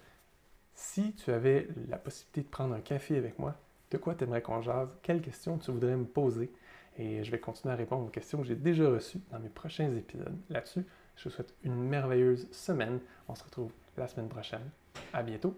Si 0.74 1.14
tu 1.14 1.32
avais 1.32 1.68
la 1.88 1.98
possibilité 1.98 2.42
de 2.42 2.48
prendre 2.48 2.76
un 2.76 2.82
café 2.82 3.18
avec 3.18 3.40
moi, 3.40 3.56
de 3.92 3.98
quoi 3.98 4.16
tu 4.16 4.24
aimerais 4.24 4.42
qu'on 4.42 4.62
jase? 4.62 4.90
Quelles 5.02 5.22
questions 5.22 5.58
tu 5.58 5.72
voudrais 5.72 5.96
me 5.96 6.06
poser? 6.06 6.52
Et 6.98 7.24
je 7.24 7.32
vais 7.32 7.40
continuer 7.40 7.74
à 7.74 7.78
répondre 7.78 8.06
aux 8.06 8.10
questions 8.10 8.40
que 8.40 8.48
j'ai 8.48 8.56
déjà 8.56 8.90
reçues 8.90 9.20
dans 9.32 9.40
mes 9.40 9.50
prochains 9.50 9.94
épisodes. 9.96 10.38
Là-dessus, 10.50 10.86
je 11.18 11.24
te 11.26 11.30
souhaite 11.30 11.54
une 11.64 11.76
merveilleuse 11.76 12.48
semaine. 12.52 13.00
On 13.28 13.36
se 13.36 13.44
retrouve 13.44 13.72
la 13.98 14.08
semaine 14.08 14.30
prochaine. 14.30 14.70
À 15.14 15.24
bientôt! 15.24 15.58